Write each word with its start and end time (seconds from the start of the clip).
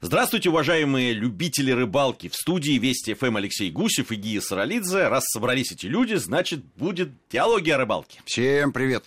Здравствуйте, 0.00 0.50
уважаемые 0.50 1.12
любители 1.12 1.72
рыбалки. 1.72 2.28
В 2.28 2.34
студии 2.36 2.78
Вести 2.78 3.14
ФМ 3.14 3.36
Алексей 3.36 3.68
Гусев 3.68 4.12
и 4.12 4.14
Гия 4.14 4.40
Саралидзе. 4.40 5.08
Раз 5.08 5.24
собрались 5.26 5.72
эти 5.72 5.86
люди, 5.86 6.14
значит, 6.14 6.64
будет 6.76 7.10
диалоги 7.28 7.70
о 7.70 7.78
рыбалке. 7.78 8.20
Всем 8.24 8.72
привет. 8.72 9.04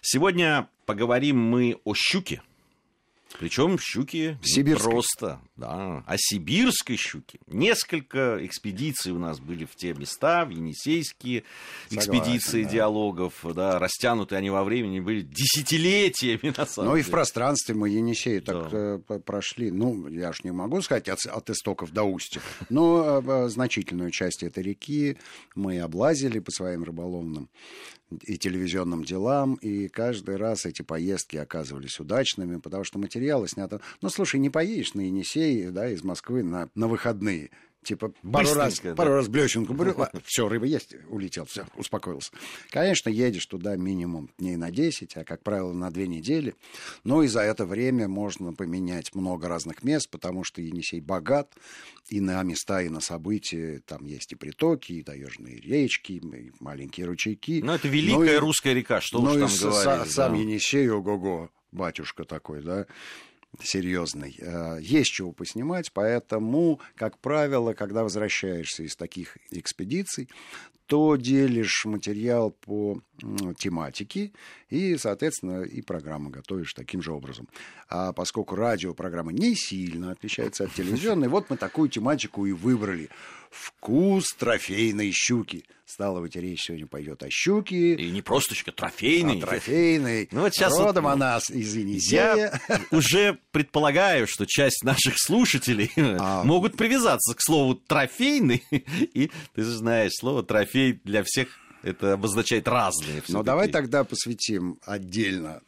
Сегодня 0.00 0.68
поговорим 0.86 1.38
мы 1.38 1.78
о 1.84 1.94
щуке. 1.94 2.42
Причем 3.38 3.78
щуки 3.78 4.38
Сибирской. 4.42 4.90
просто, 4.92 5.40
да, 5.56 6.04
о 6.06 6.14
сибирской 6.16 6.96
щуке. 6.96 7.38
Несколько 7.46 8.38
экспедиций 8.46 9.12
у 9.12 9.18
нас 9.18 9.40
были 9.40 9.64
в 9.64 9.74
те 9.74 9.92
места, 9.92 10.44
в 10.44 10.50
Енисейские 10.50 11.42
Согласен, 11.88 11.98
экспедиции 12.12 12.62
да. 12.64 12.70
диалогов, 12.70 13.34
да, 13.54 13.78
растянуты 13.78 14.36
они 14.36 14.50
во 14.50 14.62
времени 14.64 15.00
были 15.00 15.22
десятилетиями, 15.22 16.54
на 16.56 16.66
самом 16.66 16.90
Ну 16.90 16.96
и 16.96 17.00
деле. 17.00 17.08
в 17.08 17.10
пространстве 17.10 17.74
мы 17.74 17.88
Енисею 17.90 18.42
так 18.42 18.70
Да. 18.70 19.00
э, 19.08 19.18
прошли, 19.18 19.70
ну, 19.70 20.06
я 20.08 20.32
ж 20.32 20.44
не 20.44 20.52
могу 20.52 20.80
сказать 20.82 21.08
от, 21.08 21.24
от 21.26 21.50
истоков 21.50 21.92
до 21.92 22.04
устья, 22.04 22.40
но 22.68 23.20
э, 23.20 23.22
э, 23.26 23.48
значительную 23.48 24.10
часть 24.10 24.42
этой 24.42 24.62
реки 24.62 25.16
мы 25.54 25.80
облазили 25.80 26.38
по 26.38 26.50
своим 26.50 26.84
рыболовным 26.84 27.48
и 28.22 28.38
телевизионным 28.38 29.04
делам, 29.04 29.54
и 29.54 29.88
каждый 29.88 30.36
раз 30.36 30.66
эти 30.66 30.82
поездки 30.82 31.36
оказывались 31.36 31.98
удачными, 32.00 32.58
потому 32.58 32.84
что 32.84 32.98
материалы 32.98 33.48
снято... 33.48 33.80
Ну, 34.02 34.08
слушай, 34.08 34.40
не 34.40 34.50
поедешь 34.50 34.94
на 34.94 35.02
Енисей, 35.02 35.70
да, 35.70 35.88
из 35.88 36.04
Москвы 36.04 36.42
на, 36.42 36.68
на 36.74 36.88
выходные. 36.88 37.50
Типа 37.84 38.12
пару 38.32 38.54
раз, 38.54 38.80
да. 38.80 38.94
пару 38.94 39.14
раз 39.14 39.28
блещинку 39.28 39.74
брю, 39.74 39.94
все, 40.24 40.48
рыба 40.48 40.66
есть, 40.66 40.94
улетел, 41.08 41.44
все, 41.44 41.66
успокоился. 41.76 42.32
Конечно, 42.70 43.10
едешь 43.10 43.46
туда 43.46 43.76
минимум 43.76 44.30
дней 44.38 44.56
на 44.56 44.70
10, 44.70 45.16
а, 45.16 45.24
как 45.24 45.42
правило, 45.42 45.72
на 45.72 45.90
2 45.90 46.02
недели. 46.06 46.54
Но 47.04 47.22
и 47.22 47.26
за 47.28 47.40
это 47.42 47.66
время 47.66 48.08
можно 48.08 48.52
поменять 48.54 49.14
много 49.14 49.48
разных 49.48 49.82
мест, 49.84 50.08
потому 50.10 50.44
что 50.44 50.62
Енисей 50.62 51.00
богат 51.00 51.52
и 52.08 52.20
на 52.20 52.42
места, 52.42 52.82
и 52.82 52.88
на 52.88 53.00
события. 53.00 53.80
Там 53.86 54.04
есть 54.04 54.32
и 54.32 54.36
притоки, 54.36 54.92
и 54.92 55.02
таежные 55.02 55.56
речки, 55.60 56.12
и 56.12 56.52
маленькие 56.60 57.06
ручейки. 57.06 57.60
Ну, 57.62 57.72
это 57.74 57.86
Ну 57.86 57.92
великая 57.92 58.36
и- 58.36 58.38
русская 58.38 58.72
река, 58.74 59.00
что 59.00 59.20
ну 59.20 59.30
уж 59.30 59.36
и 59.36 59.40
там 59.40 59.48
говорить. 59.70 59.86
са- 59.88 60.06
сам 60.06 60.32
да. 60.32 60.38
Енисей, 60.38 60.88
ого-го, 60.90 61.50
батюшка 61.72 62.24
такой, 62.24 62.62
да, 62.62 62.86
серьезный. 63.62 64.36
Э, 64.38 64.78
Есть 64.80 65.12
чего 65.12 65.32
поснимать, 65.32 65.92
поэтому, 65.92 66.80
как 66.96 67.18
правило, 67.18 67.74
когда 67.74 68.02
возвращаешься 68.02 68.82
из 68.82 68.96
таких 68.96 69.36
экспедиций, 69.50 70.28
то 70.86 71.16
делишь 71.16 71.84
материал 71.86 72.50
по 72.50 73.00
тематике 73.58 74.32
и, 74.68 74.96
соответственно, 74.96 75.62
и 75.62 75.80
программу 75.82 76.30
готовишь 76.30 76.74
таким 76.74 77.00
же 77.02 77.12
образом. 77.12 77.48
А 77.88 78.12
поскольку 78.12 78.54
радиопрограмма 78.56 79.32
не 79.32 79.54
сильно 79.54 80.10
отличается 80.12 80.64
от 80.64 80.74
телевизионной, 80.74 81.28
вот 81.28 81.48
мы 81.48 81.56
такую 81.56 81.88
тематику 81.88 82.44
и 82.46 82.52
выбрали. 82.52 83.08
Вкус 83.50 84.32
трофейной 84.34 85.12
щуки. 85.12 85.64
Стало 85.86 86.20
быть, 86.20 86.34
речь 86.34 86.62
сегодня 86.64 86.88
пойдет 86.88 87.22
о 87.22 87.28
щуке, 87.30 87.94
И 87.94 88.10
не 88.10 88.20
просто 88.20 88.52
щука, 88.54 88.72
трофейный. 88.72 89.38
а 89.38 89.46
трофейной. 89.46 90.28
Ну, 90.32 90.40
вот 90.40 90.54
щас 90.54 90.76
Родом 90.76 91.04
вот, 91.04 91.10
она 91.12 91.36
из 91.50 91.74
Я 91.76 91.80
Енисея. 91.82 92.60
уже 92.90 93.38
предполагаю, 93.52 94.26
что 94.26 94.44
часть 94.44 94.82
наших 94.82 95.14
слушателей 95.18 95.92
А. 95.96 96.42
могут 96.42 96.76
привязаться 96.76 97.34
к 97.36 97.40
слову 97.40 97.76
трофейный. 97.76 98.64
И 98.72 99.30
ты 99.54 99.62
же 99.62 99.70
знаешь, 99.70 100.12
слово 100.18 100.42
трофей 100.74 101.00
для 101.04 101.22
всех 101.24 101.48
это 101.82 102.14
обозначает 102.14 102.66
разные. 102.66 103.22
Но 103.28 103.42
давай 103.42 103.68
тогда 103.68 104.04
посвятим 104.04 104.78
отдельно 104.84 105.62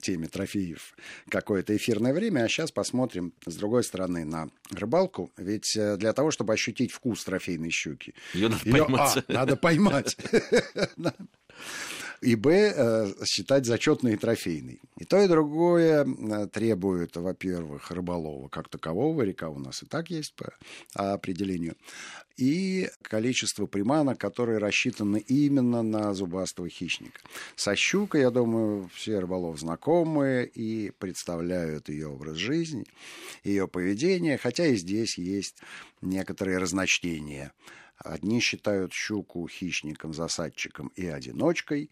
теме 0.00 0.28
трофеев 0.28 0.96
какое-то 1.28 1.76
эфирное 1.76 2.14
время, 2.14 2.44
а 2.44 2.48
сейчас 2.48 2.72
посмотрим 2.72 3.34
с 3.44 3.54
другой 3.54 3.84
стороны 3.84 4.24
на 4.24 4.48
рыбалку. 4.70 5.30
Ведь 5.36 5.76
э, 5.76 5.98
для 5.98 6.14
того, 6.14 6.30
чтобы 6.30 6.54
ощутить 6.54 6.90
вкус 6.90 7.22
трофейной 7.24 7.70
щуки, 7.70 8.14
Её 8.32 8.48
надо 8.48 8.62
её, 8.64 8.86
поймать. 8.86 9.16
а, 9.28 9.32
надо 9.32 9.56
поймать. 9.56 10.16
И 12.20 12.34
Б, 12.34 12.72
э, 12.74 13.24
считать 13.24 13.66
зачетной 13.66 14.14
и 14.14 14.16
трофейной. 14.16 14.80
И 14.98 15.04
то, 15.04 15.20
и 15.22 15.28
другое 15.28 16.04
э, 16.04 16.46
требует, 16.48 17.16
во-первых, 17.16 17.90
рыболова 17.90 18.48
как 18.48 18.68
такового, 18.68 19.22
река 19.22 19.48
у 19.48 19.58
нас 19.58 19.82
и 19.82 19.86
так 19.86 20.10
есть 20.10 20.34
по 20.34 20.52
определению, 20.94 21.76
и 22.36 22.88
количество 23.02 23.66
приманок, 23.66 24.18
которые 24.18 24.58
рассчитаны 24.58 25.18
именно 25.18 25.82
на 25.82 26.14
зубастого 26.14 26.68
хищника. 26.68 27.20
Со 27.56 27.74
щукой, 27.76 28.20
я 28.22 28.30
думаю, 28.30 28.88
все 28.94 29.18
рыболов 29.18 29.58
знакомы 29.58 30.50
и 30.54 30.92
представляют 30.98 31.88
ее 31.88 32.08
образ 32.08 32.36
жизни, 32.36 32.84
ее 33.44 33.68
поведение, 33.68 34.38
хотя 34.38 34.66
и 34.66 34.76
здесь 34.76 35.18
есть 35.18 35.56
некоторые 36.00 36.58
разночтения. 36.58 37.52
Одни 37.98 38.40
считают 38.40 38.92
щуку 38.92 39.48
хищником, 39.48 40.14
засадчиком 40.14 40.88
и 40.94 41.06
одиночкой, 41.06 41.90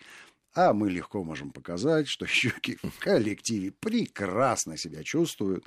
а 0.55 0.73
мы 0.73 0.89
легко 0.91 1.23
можем 1.25 1.51
показать, 1.51 2.09
что 2.09 2.27
щуки 2.27 2.79
в 2.83 2.99
коллективе 2.99 3.73
прекрасно 3.73 4.77
себя 4.77 5.03
чувствуют. 5.03 5.67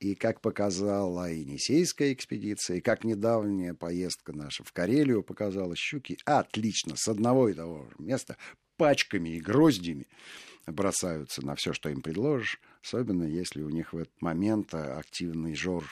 И 0.00 0.14
как 0.14 0.40
показала 0.40 1.30
Енисейская 1.30 2.12
экспедиция, 2.12 2.76
и 2.78 2.80
как 2.80 3.04
недавняя 3.04 3.74
поездка 3.74 4.32
наша 4.32 4.64
в 4.64 4.72
Карелию 4.72 5.22
показала, 5.22 5.74
щуки 5.76 6.18
отлично 6.24 6.96
с 6.96 7.08
одного 7.08 7.48
и 7.48 7.54
того 7.54 7.84
же 7.84 7.96
места 7.98 8.36
пачками 8.76 9.30
и 9.30 9.40
гроздями 9.40 10.06
бросаются 10.66 11.44
на 11.44 11.54
все, 11.56 11.72
что 11.72 11.88
им 11.90 12.00
предложишь, 12.00 12.60
особенно 12.82 13.24
если 13.24 13.62
у 13.62 13.68
них 13.68 13.92
в 13.92 13.98
этот 13.98 14.22
момент 14.22 14.72
активный 14.72 15.54
жор 15.54 15.84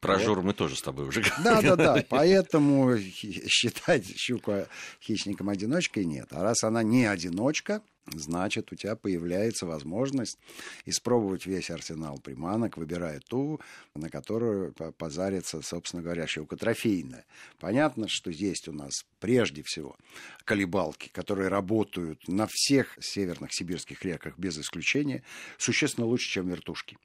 Про 0.00 0.14
Вот. 0.14 0.22
Жору 0.22 0.42
мы 0.42 0.54
тоже 0.54 0.76
с 0.76 0.82
тобой 0.82 1.08
уже 1.08 1.22
да, 1.42 1.60
да, 1.60 1.74
да. 1.76 2.04
Поэтому 2.08 2.96
хи- 2.96 3.48
считать 3.48 4.06
щуку 4.16 4.66
хищником-одиночкой 5.02 6.04
нет. 6.04 6.28
А 6.30 6.42
раз 6.42 6.62
она 6.62 6.84
не 6.84 7.04
одиночка, 7.04 7.82
значит, 8.06 8.70
у 8.72 8.76
тебя 8.76 8.94
появляется 8.94 9.66
возможность 9.66 10.38
испробовать 10.84 11.46
весь 11.46 11.70
арсенал 11.70 12.18
приманок, 12.18 12.76
выбирая 12.76 13.20
ту, 13.28 13.60
на 13.96 14.08
которую 14.08 14.72
по- 14.72 14.92
позарится, 14.92 15.62
собственно 15.62 16.00
говоря, 16.02 16.28
щука 16.28 16.56
трофейная. 16.56 17.24
Понятно, 17.58 18.06
что 18.08 18.30
есть 18.30 18.68
у 18.68 18.72
нас 18.72 19.04
прежде 19.18 19.62
всего 19.64 19.96
колебалки, 20.44 21.08
которые 21.08 21.48
работают 21.48 22.28
на 22.28 22.46
всех 22.48 22.96
северных 23.00 23.52
сибирских 23.52 24.04
реках 24.04 24.38
без 24.38 24.58
исключения, 24.58 25.24
существенно 25.58 26.06
лучше, 26.06 26.28
чем 26.30 26.48
вертушки. 26.48 26.96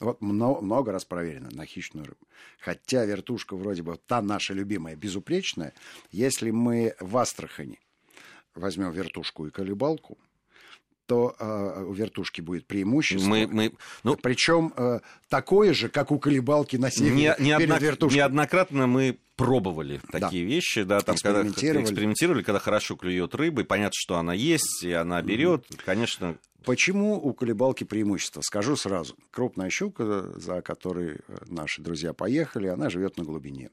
Вот 0.00 0.20
много, 0.20 0.60
много 0.60 0.92
раз 0.92 1.04
проверено 1.04 1.50
на 1.52 1.66
хищную 1.66 2.06
рыбу. 2.06 2.26
Хотя 2.60 3.04
вертушка 3.04 3.56
вроде 3.56 3.82
бы 3.82 3.98
та 4.06 4.20
наша 4.22 4.52
любимая, 4.54 4.96
безупречная. 4.96 5.72
Если 6.10 6.50
мы 6.50 6.94
в 7.00 7.16
Астрахани 7.16 7.78
возьмем 8.54 8.90
вертушку 8.92 9.46
и 9.46 9.50
колебалку, 9.50 10.18
то 11.06 11.36
э, 11.38 11.84
у 11.86 11.92
вертушки 11.92 12.40
будет 12.40 12.66
преимущество. 12.66 13.28
Мы, 13.28 13.46
мы, 13.46 13.72
ну, 14.04 14.16
Причем 14.16 14.72
э, 14.76 15.00
такое 15.28 15.74
же, 15.74 15.88
как 15.90 16.10
у 16.10 16.18
колебалки 16.18 16.76
на 16.76 16.90
севере 16.90 17.14
не- 17.14 17.34
перед 17.36 17.68
неодно- 17.68 17.78
вертушкой. 17.78 18.16
неоднократно 18.18 18.86
мы 18.86 19.18
пробовали 19.36 20.00
Да. 20.10 20.20
такие 20.20 20.44
вещи, 20.44 20.82
да, 20.82 21.00
там, 21.00 21.16
когда 21.16 21.42
Экспериментировали. 21.42 21.84
экспериментировали, 21.84 22.42
когда 22.42 22.58
хорошо 22.58 22.96
клюет 22.96 23.34
рыба, 23.34 23.60
и 23.60 23.64
понятно, 23.64 23.92
что 23.94 24.16
она 24.16 24.32
есть, 24.32 24.82
и 24.82 24.92
она 24.92 25.20
берет, 25.20 25.66
конечно, 25.84 26.38
Почему 26.64 27.16
у 27.16 27.34
колебалки 27.34 27.84
преимущество? 27.84 28.40
Скажу 28.40 28.76
сразу. 28.76 29.16
Крупная 29.30 29.68
щука, 29.68 30.32
за 30.38 30.62
которой 30.62 31.16
э, 31.16 31.36
наши 31.46 31.82
друзья 31.82 32.14
поехали, 32.14 32.68
она 32.68 32.88
живет 32.88 33.18
на 33.18 33.24
глубине. 33.24 33.70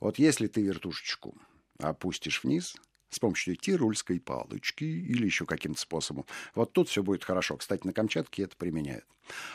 Вот 0.00 0.18
если 0.18 0.48
ты 0.48 0.60
вертушечку 0.62 1.36
опустишь 1.78 2.42
вниз 2.42 2.74
с 3.10 3.20
помощью 3.20 3.54
тирульской 3.54 4.18
палочки 4.18 4.82
или 4.82 5.24
еще 5.24 5.46
каким-то 5.46 5.80
способом, 5.80 6.24
вот 6.54 6.72
тут 6.72 6.88
все 6.88 7.04
будет 7.04 7.22
хорошо. 7.22 7.56
Кстати, 7.56 7.86
на 7.86 7.92
Камчатке 7.92 8.42
это 8.42 8.56
применяют. 8.56 9.04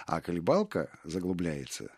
А 0.06 0.22
колебалка 0.22 0.90
заглубляется 1.04 1.92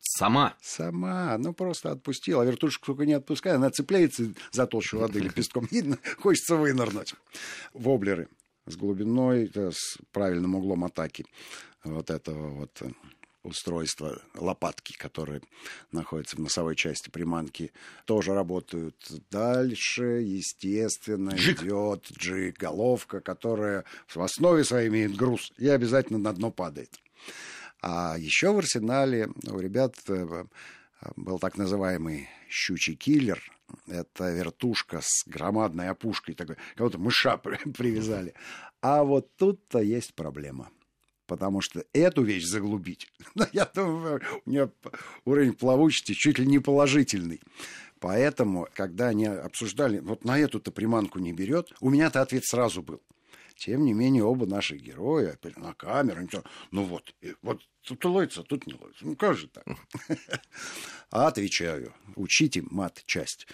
сама. 0.00 0.54
Сама, 0.60 1.38
ну 1.38 1.54
просто 1.54 1.92
отпустила. 1.92 2.42
А 2.42 2.46
вертушку 2.46 2.86
только 2.86 3.06
не 3.06 3.14
отпускай, 3.14 3.54
она 3.54 3.70
цепляется 3.70 4.34
за 4.52 4.66
толщу 4.66 4.98
воды 4.98 5.20
лепестком. 5.20 5.66
Видно, 5.70 5.98
хочется 6.18 6.56
вынырнуть. 6.56 7.14
Воблеры 7.72 8.28
с 8.70 8.76
глубиной, 8.76 9.50
э, 9.54 9.70
с 9.72 9.98
правильным 10.12 10.54
углом 10.54 10.84
атаки 10.84 11.24
вот 11.84 12.10
этого 12.10 12.48
вот 12.50 12.82
э, 12.82 12.90
устройства 13.42 14.20
лопатки, 14.34 14.96
которые 14.96 15.40
находятся 15.92 16.36
в 16.36 16.40
носовой 16.40 16.76
части 16.76 17.08
приманки, 17.08 17.72
тоже 18.04 18.34
работают. 18.34 18.96
Дальше, 19.30 20.22
естественно, 20.22 21.30
Джиг. 21.30 21.62
идет 21.62 22.06
джиг, 22.12 22.58
головка, 22.58 23.20
которая 23.20 23.84
в 24.08 24.20
основе 24.20 24.64
своей 24.64 24.88
имеет 24.88 25.16
груз 25.16 25.52
и 25.56 25.68
обязательно 25.68 26.18
на 26.18 26.32
дно 26.32 26.50
падает. 26.50 26.98
А 27.82 28.16
еще 28.18 28.52
в 28.52 28.58
арсенале 28.58 29.30
у 29.46 29.58
ребят 29.58 29.94
э, 30.08 30.44
был 31.16 31.38
так 31.38 31.56
называемый 31.56 32.28
щучий 32.48 32.94
киллер. 32.94 33.40
Это 33.86 34.30
вертушка 34.32 35.00
с 35.02 35.24
громадной 35.26 35.88
опушкой, 35.88 36.34
такой, 36.34 36.56
будто 36.76 36.98
мыша 36.98 37.36
при- 37.36 37.56
привязали. 37.72 38.34
А 38.82 39.04
вот 39.04 39.34
тут-то 39.36 39.78
есть 39.80 40.14
проблема. 40.14 40.70
потому 41.26 41.60
что 41.60 41.84
эту 41.92 42.22
вещь 42.22 42.44
заглубить, 42.44 43.06
ну, 43.34 43.44
я 43.52 43.64
думаю, 43.66 44.20
у 44.44 44.50
нее 44.50 44.70
уровень 45.24 45.52
плавучести 45.54 46.12
чуть 46.14 46.38
ли 46.38 46.46
не 46.46 46.58
положительный. 46.58 47.40
Поэтому, 48.00 48.66
когда 48.74 49.08
они 49.08 49.26
обсуждали, 49.26 49.98
вот 50.00 50.24
на 50.24 50.38
эту-то 50.38 50.72
приманку 50.72 51.18
не 51.18 51.32
берет, 51.34 51.72
у 51.80 51.90
меня-то 51.90 52.22
ответ 52.22 52.44
сразу 52.46 52.82
был. 52.82 53.00
Тем 53.60 53.84
не 53.84 53.92
менее, 53.92 54.24
оба 54.24 54.46
наших 54.46 54.80
героя 54.80 55.38
на 55.56 55.74
камеру, 55.74 56.26
ну 56.70 56.84
вот, 56.84 57.14
вот 57.42 57.60
тут 57.82 58.02
ловится, 58.06 58.42
тут 58.42 58.66
не 58.66 58.72
ловится. 58.72 59.04
Ну 59.04 59.16
как 59.16 59.36
же 59.36 59.48
так? 59.48 59.66
А 61.10 61.26
отвечаю, 61.26 61.92
учите 62.16 62.62
мат-часть. 62.70 63.46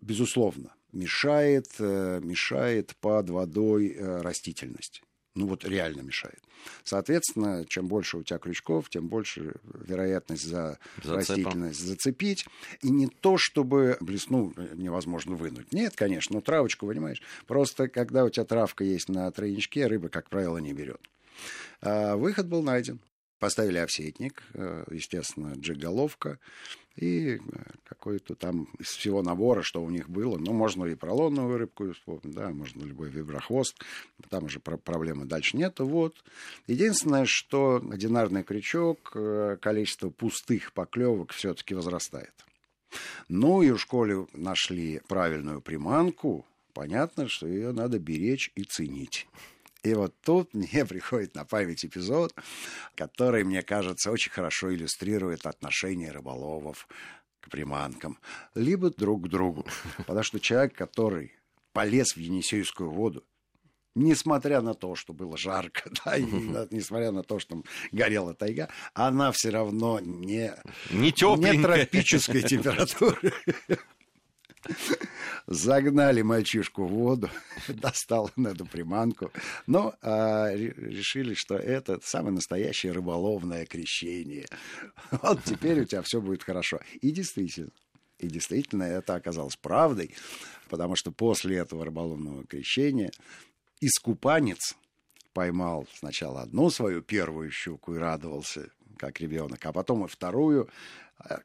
Безусловно, 0.00 0.74
мешает, 0.92 1.66
э, 1.78 2.20
мешает 2.22 2.96
под 3.00 3.28
водой 3.28 3.88
э, 3.88 4.22
растительность. 4.22 5.02
Ну 5.34 5.48
вот 5.48 5.64
реально 5.64 6.02
мешает. 6.02 6.38
Соответственно, 6.84 7.64
чем 7.66 7.88
больше 7.88 8.18
у 8.18 8.22
тебя 8.22 8.38
крючков, 8.38 8.88
тем 8.88 9.08
больше 9.08 9.54
вероятность 9.64 10.46
за 10.46 10.78
Зацепа. 11.02 11.16
растительность 11.16 11.80
зацепить. 11.80 12.46
И 12.82 12.90
не 12.90 13.08
то, 13.08 13.36
чтобы 13.36 13.96
блесну 14.00 14.54
невозможно 14.74 15.34
вынуть. 15.34 15.72
Нет, 15.72 15.94
конечно, 15.96 16.36
ну 16.36 16.40
травочку, 16.40 16.86
понимаешь. 16.86 17.20
Просто 17.46 17.88
когда 17.88 18.24
у 18.24 18.30
тебя 18.30 18.44
травка 18.44 18.84
есть 18.84 19.08
на 19.08 19.30
тройничке, 19.32 19.86
рыба, 19.88 20.08
как 20.08 20.30
правило, 20.30 20.58
не 20.58 20.72
берет. 20.72 21.00
А 21.80 22.16
выход 22.16 22.46
был 22.46 22.62
найден. 22.62 23.00
Поставили 23.38 23.78
овсетник, 23.78 24.42
э, 24.54 24.84
естественно, 24.90 25.54
джиг-головка 25.54 26.38
и 26.96 27.34
э, 27.34 27.38
какой-то 27.84 28.34
там 28.34 28.68
из 28.78 28.86
всего 28.88 29.22
набора, 29.22 29.62
что 29.62 29.82
у 29.82 29.90
них 29.90 30.08
было. 30.08 30.38
Ну, 30.38 30.52
можно 30.52 30.84
и 30.84 30.94
пролонную 30.94 31.58
рыбку 31.58 31.92
да, 32.22 32.50
можно 32.50 32.84
любой 32.84 33.10
виброхвост. 33.10 33.76
Там 34.30 34.44
уже 34.44 34.60
проблемы 34.60 35.24
дальше 35.24 35.56
нет. 35.56 35.80
Вот. 35.80 36.22
Единственное, 36.66 37.24
что 37.26 37.76
одинарный 37.90 38.44
крючок, 38.44 39.12
э, 39.14 39.58
количество 39.60 40.10
пустых 40.10 40.72
поклевок 40.72 41.32
все-таки 41.32 41.74
возрастает. 41.74 42.32
Ну 43.28 43.62
и 43.62 43.72
в 43.72 43.78
школе 43.78 44.26
нашли 44.32 45.00
правильную 45.08 45.60
приманку. 45.60 46.46
Понятно, 46.72 47.28
что 47.28 47.46
ее 47.46 47.72
надо 47.72 47.98
беречь 47.98 48.50
и 48.54 48.62
ценить. 48.62 49.26
И 49.84 49.92
вот 49.94 50.14
тут 50.22 50.52
мне 50.54 50.84
приходит 50.84 51.36
на 51.36 51.44
память 51.44 51.84
эпизод, 51.84 52.34
который, 52.96 53.44
мне 53.44 53.62
кажется, 53.62 54.10
очень 54.10 54.32
хорошо 54.32 54.74
иллюстрирует 54.74 55.46
отношение 55.46 56.10
рыболовов 56.10 56.88
к 57.40 57.50
приманкам, 57.50 58.18
либо 58.54 58.90
друг 58.90 59.26
к 59.26 59.28
другу. 59.28 59.66
Потому 59.98 60.22
что 60.22 60.40
человек, 60.40 60.74
который 60.74 61.34
полез 61.72 62.16
в 62.16 62.18
Енисейскую 62.18 62.90
воду, 62.90 63.22
несмотря 63.94 64.62
на 64.62 64.72
то, 64.74 64.94
что 64.94 65.12
было 65.12 65.36
жарко, 65.36 65.90
да, 66.04 66.16
и 66.16 66.24
несмотря 66.24 67.12
на 67.12 67.22
то, 67.22 67.38
что 67.38 67.50
там 67.50 67.64
горела 67.92 68.34
тайга, 68.34 68.70
она 68.94 69.30
все 69.32 69.50
равно 69.50 70.00
не, 70.00 70.52
не, 70.90 71.12
не 71.12 71.62
тропической 71.62 72.42
температуры. 72.42 73.34
Загнали 75.46 76.22
мальчишку 76.22 76.86
в 76.86 76.92
воду, 76.92 77.28
достал 77.68 78.30
на 78.36 78.48
эту 78.48 78.64
приманку. 78.64 79.30
Но 79.66 79.94
а, 80.00 80.50
решили, 80.54 81.34
что 81.34 81.56
это 81.56 82.00
самое 82.02 82.34
настоящее 82.34 82.92
рыболовное 82.92 83.66
крещение. 83.66 84.46
Вот 85.22 85.42
теперь 85.44 85.80
у 85.80 85.84
тебя 85.84 86.02
все 86.02 86.20
будет 86.20 86.42
хорошо. 86.42 86.80
И 87.00 87.10
действительно, 87.10 87.70
и 88.18 88.26
действительно 88.26 88.84
это 88.84 89.14
оказалось 89.14 89.56
правдой, 89.56 90.14
потому 90.70 90.96
что 90.96 91.12
после 91.12 91.58
этого 91.58 91.84
рыболовного 91.84 92.44
крещения 92.46 93.10
искупанец 93.80 94.74
поймал 95.34 95.86
сначала 95.94 96.42
одну 96.42 96.70
свою 96.70 97.02
первую 97.02 97.50
щуку 97.50 97.94
и 97.94 97.98
радовался, 97.98 98.70
как 98.96 99.20
ребенок, 99.20 99.64
а 99.66 99.72
потом 99.72 100.04
и 100.04 100.08
вторую, 100.08 100.70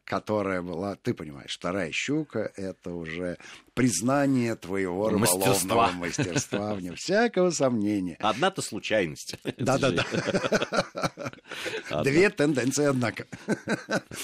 которая 0.04 0.62
была, 0.62 0.96
ты 0.96 1.14
понимаешь, 1.14 1.56
вторая 1.56 1.92
щука, 1.92 2.52
это 2.56 2.92
уже 2.92 3.38
признание 3.74 4.56
твоего 4.56 5.10
рыболовного 5.10 5.92
мастерства, 5.92 6.74
вне 6.76 6.94
всякого 6.96 7.52
сомнения. 7.52 8.18
Одна-то 8.20 8.62
случайность. 8.62 9.36
Да-да-да. 9.58 10.06
Две 12.04 12.30
тенденции, 12.30 12.86
однако. 12.86 13.26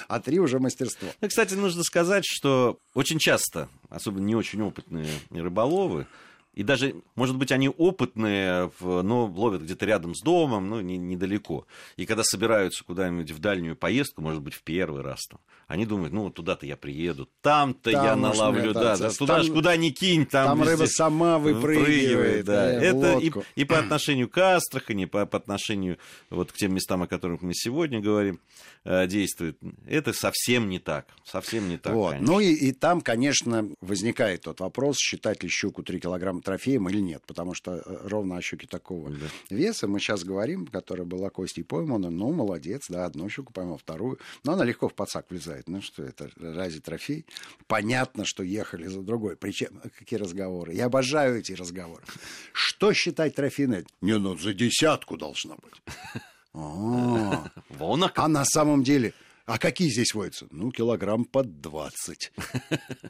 А 0.07 0.19
три 0.19 0.39
уже 0.39 0.59
мастерство. 0.59 1.07
Ну, 1.21 1.27
кстати, 1.27 1.53
нужно 1.53 1.83
сказать, 1.83 2.25
что 2.25 2.80
очень 2.94 3.19
часто, 3.19 3.69
особенно 3.89 4.25
не 4.25 4.36
очень 4.36 4.62
опытные 4.62 5.07
рыболовы, 5.31 6.06
и 6.56 6.63
даже, 6.63 6.96
может 7.16 7.38
быть, 7.38 7.52
они 7.52 7.68
опытные, 7.69 8.72
но 8.80 9.25
ловят 9.25 9.62
где-то 9.63 9.86
рядом 9.86 10.16
с 10.16 10.22
домом, 10.22 10.69
ну, 10.69 10.80
не, 10.80 10.98
недалеко. 10.98 11.68
И 11.98 12.06
когда 12.06 12.24
собираются 12.24 12.84
куда-нибудь 12.86 13.31
в 13.31 13.40
дальнюю 13.40 13.75
поездку, 13.75 14.22
может 14.22 14.42
быть, 14.42 14.54
в 14.54 14.63
первый 14.63 15.02
раз 15.02 15.19
там, 15.30 15.42
они 15.68 15.86
думают, 15.86 16.13
ну, 16.13 16.30
туда-то 16.30 16.66
я 16.66 16.78
приеду, 16.78 17.28
там-то 17.42 17.92
там 17.92 18.06
я 18.06 18.16
наловлю, 18.16 18.74
да, 18.74 18.96
да, 18.96 19.10
туда 19.10 19.44
же 19.44 19.52
куда 19.52 19.75
ни 19.75 19.90
кинь, 19.90 20.25
там, 20.25 20.57
там 20.60 20.63
рыба 20.68 20.86
сама 20.86 21.40
выпрыгивает. 21.40 22.46
да. 22.46 22.72
Э, 22.72 22.80
Это 22.80 23.18
и, 23.19 23.31
и 23.56 23.66
по 23.66 23.78
отношению 23.78 24.30
к 24.30 24.38
Астрахани, 24.38 25.06
по, 25.06 25.25
по 25.25 25.38
отношению 25.38 25.98
вот 26.30 26.54
к 26.54 26.56
тем 26.56 26.74
местам, 26.74 27.04
о 27.04 27.07
которых 27.07 27.42
мы 27.42 27.54
сегодня 27.54 28.00
говорим, 28.00 28.40
э, 28.86 29.07
действует. 29.07 29.57
Это 29.88 30.13
совсем 30.13 30.69
не 30.69 30.80
так, 30.80 31.07
совсем 31.25 31.68
не 31.68 31.78
так, 31.78 31.94
вот. 31.94 32.16
Ну 32.22 32.40
и, 32.40 32.54
и 32.54 32.72
там, 32.72 33.02
конечно, 33.02 33.68
возникает 33.81 34.44
тот 34.44 34.62
вопрос, 34.62 34.98
считать 35.00 35.44
ли 35.44 35.50
щуку 35.50 35.84
3 35.84 36.00
килограмма 36.00 36.42
трофеем 36.45 36.88
или 36.88 37.00
нет, 37.00 37.24
потому 37.25 37.53
что 37.53 37.75
э, 37.75 37.81
ровно 38.07 38.38
о 38.38 38.42
щуке 38.42 38.68
такого 38.68 39.09
да. 39.09 39.25
веса 39.50 39.88
мы 39.88 40.00
сейчас 40.00 40.24
говорим, 40.24 40.68
которая 40.68 41.06
была 41.06 41.30
костей 41.30 41.63
поймана, 41.63 42.09
ну, 42.09 42.31
молодец, 42.31 42.86
да, 42.88 43.06
одну 43.06 43.27
щуку 43.27 43.51
поймал, 43.51 43.77
вторую, 43.77 44.19
но 44.44 44.53
она 44.53 44.63
легко 44.63 44.88
в 44.88 44.94
подсак 44.94 45.25
влезает, 45.30 45.68
ну, 45.68 45.81
что 45.81 46.03
это, 46.03 46.30
ради 46.38 46.80
трофей, 46.80 47.25
понятно, 47.68 48.24
что 48.24 48.44
ехали 48.44 48.88
за 48.88 49.01
другой, 49.01 49.36
причем, 49.36 49.81
какие 49.97 50.19
разговоры, 50.19 50.74
я 50.74 50.86
обожаю 50.86 51.39
эти 51.39 51.53
разговоры, 51.53 52.03
что 52.53 52.94
считать 52.94 53.36
трофейной? 53.36 53.86
Не, 54.01 54.18
ну, 54.18 54.38
за 54.38 54.53
десятку 54.53 55.18
должна 55.18 55.56
быть. 55.56 55.81
А, 56.57 57.51
а 58.15 58.27
на 58.30 58.45
самом 58.45 58.81
деле 58.81 59.13
а 59.45 59.57
какие 59.59 59.89
здесь 59.89 60.13
водятся? 60.13 60.47
Ну, 60.51 60.71
килограмм 60.71 61.25
под 61.25 61.62
20. 61.62 62.31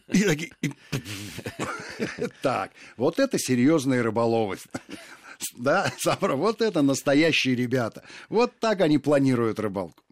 И 0.09 0.23
такие... 0.23 0.51
Так, 2.41 2.71
вот 2.97 3.19
это 3.19 3.39
серьезная 3.39 4.03
рыболовость. 4.03 4.67
Да, 5.57 5.91
вот 6.21 6.61
это 6.61 6.81
настоящие 6.81 7.55
ребята. 7.55 8.03
Вот 8.29 8.57
так 8.57 8.79
они 8.79 8.97
планируют 8.97 9.59
рыбалку. 9.59 10.05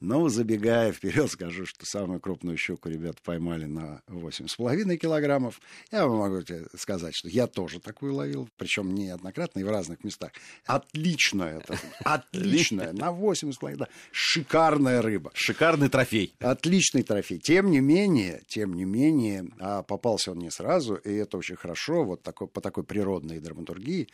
Но, 0.00 0.28
забегая 0.28 0.92
вперед, 0.92 1.30
скажу, 1.30 1.64
что 1.64 1.86
самую 1.86 2.20
крупную 2.20 2.58
щуку 2.58 2.88
ребята 2.88 3.18
поймали 3.24 3.64
на 3.64 4.02
8,5 4.08 4.96
килограммов. 4.96 5.60
Я 5.90 6.06
могу 6.06 6.42
тебе 6.42 6.66
сказать, 6.76 7.14
что 7.14 7.28
я 7.28 7.46
тоже 7.46 7.80
такую 7.80 8.14
ловил, 8.14 8.48
причем 8.58 8.94
неоднократно 8.94 9.60
и 9.60 9.64
в 9.64 9.70
разных 9.70 10.04
местах. 10.04 10.32
Отличная 10.66 11.58
это, 11.58 11.78
отличная, 12.04 12.92
на 12.92 13.08
8,5, 13.08 13.76
да, 13.76 13.88
шикарная 14.12 15.00
рыба. 15.00 15.30
Шикарный 15.34 15.88
трофей. 15.88 16.34
Отличный 16.40 17.02
трофей. 17.02 17.38
Тем 17.38 17.70
не 17.70 17.80
менее, 17.80 18.42
тем 18.48 18.74
не 18.74 18.84
менее, 18.84 19.48
а 19.58 19.82
попался 19.82 20.32
он 20.32 20.38
не 20.38 20.50
сразу, 20.50 20.96
и 20.96 21.14
это 21.14 21.38
очень 21.38 21.56
хорошо, 21.56 22.04
вот 22.04 22.22
такой, 22.22 22.48
по 22.48 22.60
такой 22.60 22.84
природной 22.84 23.38
драматургии, 23.38 24.08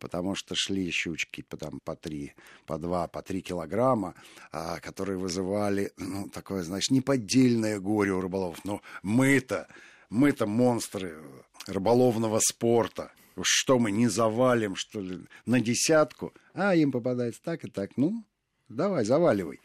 потому 0.00 0.34
что 0.34 0.54
шли 0.56 0.90
щучки 0.90 1.42
по, 1.42 1.56
там, 1.56 1.78
по 1.84 1.94
3, 1.94 2.34
по 2.66 2.78
2, 2.78 3.08
по 3.08 3.22
3 3.22 3.42
килограмма, 3.42 4.14
а, 4.50 4.80
которые 4.80 5.18
вызывали, 5.20 5.92
ну, 5.96 6.28
такое, 6.28 6.62
значит, 6.62 6.90
неподдельное 6.90 7.78
горе 7.78 8.12
у 8.12 8.20
рыболовов. 8.20 8.64
Но 8.64 8.82
мы-то, 9.02 9.68
мы-то 10.08 10.46
монстры 10.46 11.22
рыболовного 11.66 12.40
спорта. 12.40 13.12
Что 13.42 13.78
мы 13.78 13.90
не 13.90 14.08
завалим, 14.08 14.76
что 14.76 15.00
ли, 15.00 15.20
на 15.46 15.60
десятку, 15.60 16.34
а 16.52 16.74
им 16.74 16.92
попадается 16.92 17.40
так 17.42 17.64
и 17.64 17.70
так. 17.70 17.96
Ну, 17.96 18.24
давай, 18.68 19.04
заваливай. 19.04 19.60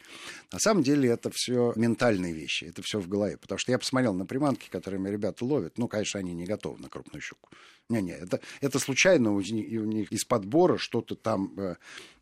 На 0.52 0.58
самом 0.58 0.82
деле 0.82 1.10
это 1.10 1.30
все 1.30 1.72
ментальные 1.76 2.32
вещи, 2.32 2.64
это 2.64 2.80
все 2.82 3.00
в 3.00 3.08
голове. 3.08 3.36
Потому 3.36 3.58
что 3.58 3.72
я 3.72 3.78
посмотрел 3.78 4.14
на 4.14 4.24
приманки, 4.24 4.70
которыми 4.70 5.10
ребята 5.10 5.44
ловят. 5.44 5.76
Ну, 5.76 5.88
конечно, 5.88 6.20
они 6.20 6.32
не 6.32 6.46
готовы 6.46 6.80
на 6.80 6.88
крупную 6.88 7.20
щуку. 7.20 7.50
Не-не, 7.88 8.12
это, 8.12 8.40
это 8.60 8.78
случайно 8.78 9.32
у, 9.32 9.36
у 9.36 9.40
них 9.40 10.12
из 10.12 10.24
подбора 10.24 10.76
что-то 10.78 11.14
там 11.14 11.52
э, 11.56 11.76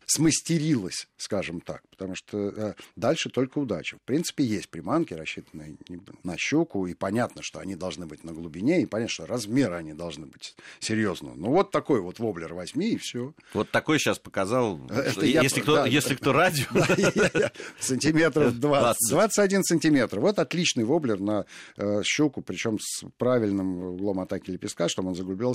смастерилось, 0.05 1.07
скажем 1.17 1.61
так, 1.61 1.81
потому 1.89 2.15
что 2.15 2.37
э, 2.37 2.73
дальше 2.95 3.29
только 3.29 3.57
удача. 3.59 3.97
В 3.97 4.01
принципе, 4.01 4.43
есть 4.43 4.69
приманки, 4.69 5.13
рассчитанные 5.13 5.75
на 6.23 6.37
щуку, 6.37 6.87
и 6.87 6.93
понятно, 6.93 7.41
что 7.41 7.59
они 7.59 7.75
должны 7.75 8.05
быть 8.05 8.23
на 8.23 8.31
глубине, 8.31 8.81
и 8.81 8.85
понятно, 8.85 9.11
что 9.11 9.25
размеры 9.25 9.75
они 9.75 9.93
должны 9.93 10.27
быть 10.27 10.55
серьезные. 10.79 11.33
Ну, 11.35 11.49
вот 11.49 11.71
такой 11.71 12.01
вот 12.01 12.19
воблер 12.19 12.53
возьми, 12.53 12.91
и 12.91 12.97
все. 12.97 13.33
Вот 13.53 13.71
такой 13.71 13.99
сейчас 13.99 14.19
показал, 14.19 14.79
Это 14.89 15.25
если, 15.25 15.59
я, 15.59 15.63
кто, 15.63 15.75
да, 15.75 15.85
если 15.87 16.15
кто 16.15 16.33
радио... 16.33 16.65
Сантиметров 17.79 18.53
20. 18.59 18.97
21 19.09 19.63
сантиметр. 19.63 20.19
Вот 20.19 20.39
отличный 20.39 20.83
воблер 20.83 21.19
на 21.19 21.45
э, 21.77 22.03
щуку, 22.03 22.41
причем 22.41 22.77
с 22.79 23.03
правильным 23.17 23.83
углом 23.93 24.19
атаки 24.19 24.51
лепестка, 24.51 24.87
чтобы 24.87 25.09
он 25.09 25.15
заглубился 25.15 25.54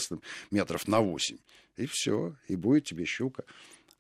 метров 0.51 0.89
на 0.89 1.01
8. 1.01 1.39
И 1.77 1.87
все, 1.87 2.37
и 2.49 2.57
будет 2.57 2.85
тебе 2.85 3.05
щука. 3.05 3.45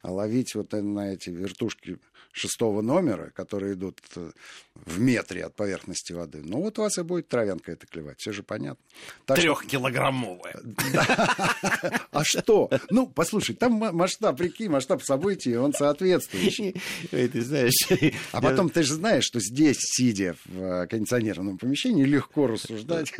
А 0.03 0.11
ловить 0.11 0.55
вот 0.55 0.73
на 0.73 1.13
эти 1.13 1.31
вертушки 1.31 1.99
шестого 2.33 2.81
номера, 2.81 3.31
которые 3.31 3.75
идут 3.75 4.01
э, 4.17 4.31
в 4.75 5.01
метре 5.01 5.45
от 5.45 5.55
поверхности 5.55 6.13
воды, 6.13 6.43
ну 6.45 6.61
вот 6.61 6.79
у 6.79 6.83
вас 6.83 6.97
и 6.99 7.03
будет 7.03 7.29
травянка 7.29 7.73
это 7.73 7.87
клевать, 7.87 8.19
все 8.19 8.33
же 8.33 8.43
понятно. 8.43 8.85
Трехкилограммовая. 9.27 10.61
А 12.13 12.25
что? 12.25 12.71
Ну, 12.91 13.07
послушай, 13.07 13.55
там 13.55 13.73
масштаб 13.73 14.41
реки, 14.41 14.69
масштаб 14.69 15.03
событий, 15.03 15.57
он 15.57 15.73
соответствующий. 15.73 16.75
Ты 17.11 17.43
знаешь... 17.43 17.89
А 18.33 18.41
потом 18.41 18.69
ты 18.69 18.83
же 18.83 18.95
знаешь, 18.95 19.25
что 19.25 19.41
здесь, 19.41 19.79
сидя 19.81 20.37
в 20.45 20.61
э, 20.61 20.87
кондиционированном 20.87 21.59
помещении, 21.59 22.05
легко 22.05 22.47
рассуждать, 22.47 23.13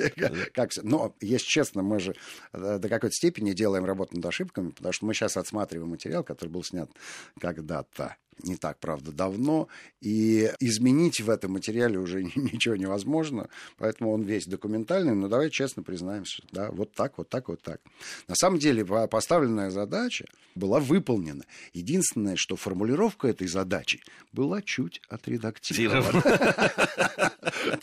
как. 0.53 0.71
Но, 0.83 1.15
если 1.21 1.47
честно, 1.47 1.83
мы 1.83 2.01
же 2.01 2.15
э, 2.53 2.79
до 2.79 2.89
какой-то 2.89 3.15
степени 3.15 3.53
делаем 3.53 3.85
работу 3.85 4.17
над 4.17 4.27
ошибками, 4.27 4.71
потому 4.71 4.93
что 4.93 5.07
мы 5.07 5.15
сейчас 5.15 5.37
отсматриваем 5.37 5.91
материал, 5.91 6.25
который 6.25 6.49
был 6.49 6.63
снят 6.71 6.91
когда-то 7.39 8.17
не 8.43 8.57
так, 8.57 8.79
правда, 8.79 9.13
давно, 9.13 9.69
и 10.01 10.51
изменить 10.61 11.21
в 11.21 11.31
этом 11.31 11.53
материале 11.53 11.99
уже 11.99 12.23
ничего 12.35 12.77
невозможно, 12.77 13.49
поэтому 13.77 14.13
он 14.13 14.23
весь 14.23 14.47
документальный, 14.47 15.15
но 15.15 15.29
давай 15.29 15.51
честно 15.51 15.83
признаемся, 15.83 16.43
да, 16.53 16.71
вот 16.71 16.93
так, 16.93 17.19
вот 17.19 17.29
так, 17.29 17.49
вот 17.49 17.61
так. 17.63 17.81
На 18.29 18.35
самом 18.35 18.59
деле 18.59 18.85
поставленная 19.09 19.71
задача 19.71 20.27
была 20.55 20.81
выполнена. 20.81 21.45
Единственное, 21.73 22.37
что 22.37 22.57
формулировка 22.57 23.29
этой 23.29 23.47
задачи 23.47 24.01
была 24.33 24.63
чуть 24.63 25.01
отредактирована. 25.09 26.23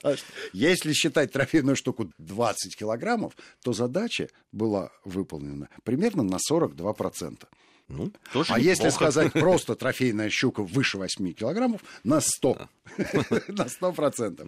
Если 0.53 0.93
считать 0.93 1.31
трофейную 1.31 1.75
штуку 1.75 2.11
20 2.17 2.75
килограммов, 2.75 3.33
то 3.63 3.73
задача 3.73 4.29
была 4.51 4.91
выполнена 5.05 5.69
примерно 5.83 6.23
на 6.23 6.37
42%. 6.51 7.45
Ну, 7.87 8.11
тоже 8.33 8.53
а 8.53 8.59
неплохо. 8.59 8.61
если 8.61 8.89
сказать 8.89 9.33
просто 9.33 9.75
трофейная 9.75 10.29
щука 10.29 10.61
выше 10.61 10.97
8 10.97 11.33
килограммов, 11.33 11.81
на 12.03 12.19
100. 12.19 12.69
На 13.47 13.69
100 13.69 13.91
процентов. 13.93 14.47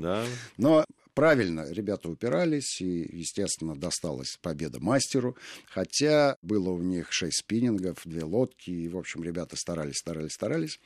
Но 0.58 0.86
правильно 1.14 1.70
ребята 1.72 2.10
упирались, 2.10 2.82
и, 2.82 3.10
естественно, 3.12 3.76
досталась 3.78 4.38
победа 4.42 4.80
мастеру. 4.80 5.38
Хотя 5.68 6.38
было 6.42 6.70
у 6.70 6.82
них 6.82 7.12
6 7.12 7.40
спиннингов, 7.40 8.02
две 8.06 8.24
лодки, 8.24 8.72
и, 8.72 8.88
в 8.90 8.98
общем, 8.98 9.24
ребята 9.24 9.56
старались, 9.56 9.98
старались, 9.98 10.34
старались. 10.34 10.80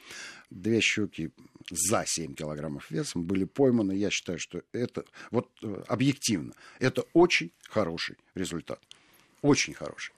Две 0.51 0.79
щуки 0.81 1.31
за 1.71 2.03
7 2.05 2.35
килограммов 2.35 2.91
весом 2.91 3.23
были 3.23 3.45
пойманы. 3.45 3.93
Я 3.93 4.09
считаю, 4.09 4.37
что 4.37 4.61
это, 4.71 5.05
вот 5.31 5.49
э, 5.63 5.83
объективно, 5.87 6.53
это 6.79 7.03
очень 7.13 7.51
хороший 7.67 8.17
результат. 8.35 8.79
Очень 9.41 9.73
хороший. 9.73 10.13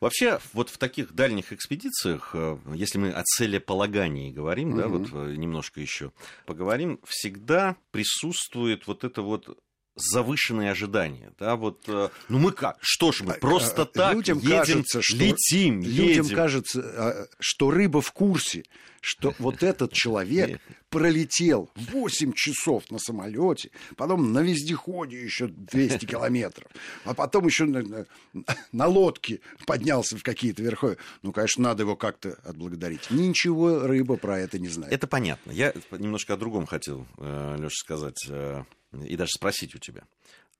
Вообще, 0.00 0.38
вот 0.52 0.70
в 0.70 0.78
таких 0.78 1.14
дальних 1.14 1.52
экспедициях, 1.52 2.30
э, 2.34 2.58
если 2.74 2.98
мы 2.98 3.10
о 3.10 3.22
целеполагании 3.22 4.32
говорим, 4.32 4.70
угу. 4.70 4.78
да, 4.78 4.88
вот 4.88 5.08
э, 5.12 5.34
немножко 5.36 5.80
еще 5.80 6.12
поговорим, 6.46 7.00
всегда 7.06 7.76
присутствует 7.90 8.86
вот 8.86 9.04
это 9.04 9.22
вот 9.22 9.58
завышенные 9.96 10.72
ожидания, 10.72 11.32
да, 11.38 11.54
вот, 11.54 11.84
э, 11.86 12.08
ну 12.28 12.38
мы 12.38 12.50
как, 12.50 12.78
что 12.80 13.12
ж 13.12 13.20
мы, 13.20 13.34
а, 13.34 13.38
просто 13.38 13.86
так 13.86 14.14
людям 14.14 14.38
едем, 14.38 14.50
кажется, 14.50 15.02
что, 15.02 15.16
летим, 15.16 15.82
людям 15.82 16.24
едем. 16.24 16.36
кажется, 16.36 16.80
а, 16.82 17.26
что 17.38 17.70
рыба 17.70 18.00
в 18.02 18.10
курсе, 18.10 18.64
что 19.00 19.34
вот 19.38 19.62
этот 19.62 19.92
человек 19.92 20.60
пролетел 20.94 21.68
8 21.74 22.32
часов 22.34 22.88
на 22.92 23.00
самолете, 23.00 23.72
потом 23.96 24.32
на 24.32 24.38
вездеходе 24.42 25.20
еще 25.20 25.48
200 25.48 26.06
километров, 26.06 26.68
а 27.04 27.14
потом 27.14 27.46
еще 27.46 27.64
на, 27.64 28.06
на 28.70 28.86
лодке 28.86 29.40
поднялся 29.66 30.16
в 30.16 30.22
какие-то 30.22 30.62
верховья. 30.62 30.96
Ну, 31.22 31.32
конечно, 31.32 31.64
надо 31.64 31.82
его 31.82 31.96
как-то 31.96 32.38
отблагодарить. 32.44 33.10
Ничего 33.10 33.80
рыба 33.80 34.16
про 34.16 34.38
это 34.38 34.60
не 34.60 34.68
знает. 34.68 34.92
Это 34.92 35.08
понятно. 35.08 35.50
Я 35.50 35.74
немножко 35.90 36.34
о 36.34 36.36
другом 36.36 36.64
хотел, 36.64 37.08
э, 37.18 37.56
Леша, 37.58 37.74
сказать 37.74 38.26
э, 38.28 38.62
и 39.04 39.16
даже 39.16 39.30
спросить 39.34 39.74
у 39.74 39.78
тебя. 39.78 40.04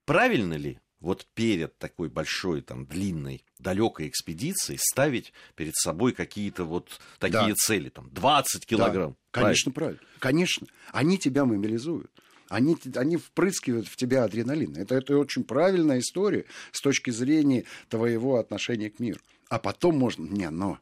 Правильно 0.05 0.55
ли 0.55 0.81
вот 1.01 1.27
перед 1.35 1.77
такой 1.79 2.09
большой, 2.09 2.63
там, 2.63 2.87
длинной, 2.87 3.45
далекой 3.59 4.09
экспедицией 4.09 4.79
ставить 4.81 5.33
перед 5.55 5.75
собой 5.77 6.13
какие-то 6.13 6.65
вот 6.65 7.01
такие 7.19 7.49
да. 7.49 7.55
цели, 7.55 7.89
там, 7.89 8.09
20 8.11 8.67
килограмм. 8.67 9.11
Да, 9.11 9.41
конечно, 9.41 9.73
правильно. 9.73 9.99
правильно. 9.99 10.19
Конечно. 10.21 10.67
Они 10.93 11.19
тебя 11.19 11.45
мобилизуют. 11.45 12.11
Они, 12.49 12.77
они 12.95 13.17
впрыскивают 13.17 13.89
в 13.89 13.97
тебя 13.97 14.25
адреналин. 14.25 14.77
Это, 14.77 14.95
это 14.95 15.19
очень 15.19 15.45
правильная 15.45 15.99
история 15.99 16.45
с 16.73 16.81
точки 16.81 17.11
зрения 17.11 17.65
твоего 17.89 18.37
отношения 18.37 18.91
к 18.91 18.99
миру. 18.99 19.21
А 19.49 19.59
потом 19.59 19.99
можно... 19.99 20.25
Не, 20.25 20.51
но 20.51 20.79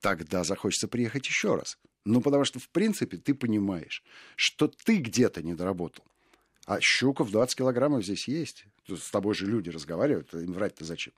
тогда 0.00 0.44
захочется 0.44 0.88
приехать 0.88 1.26
еще 1.26 1.54
раз. 1.54 1.78
Ну, 2.04 2.20
потому 2.20 2.44
что, 2.44 2.58
в 2.60 2.68
принципе, 2.68 3.16
ты 3.16 3.34
понимаешь, 3.34 4.04
что 4.36 4.68
ты 4.68 4.98
где-то 4.98 5.42
не 5.42 5.54
доработал. 5.54 6.04
А 6.64 6.80
щука 6.80 7.24
в 7.24 7.30
20 7.30 7.56
килограммов 7.56 8.04
здесь 8.04 8.28
есть. 8.28 8.66
С 8.88 9.10
тобой 9.10 9.34
же 9.34 9.46
люди 9.46 9.70
разговаривают, 9.70 10.32
им 10.34 10.52
врать-то 10.52 10.84
зачем? 10.84 11.12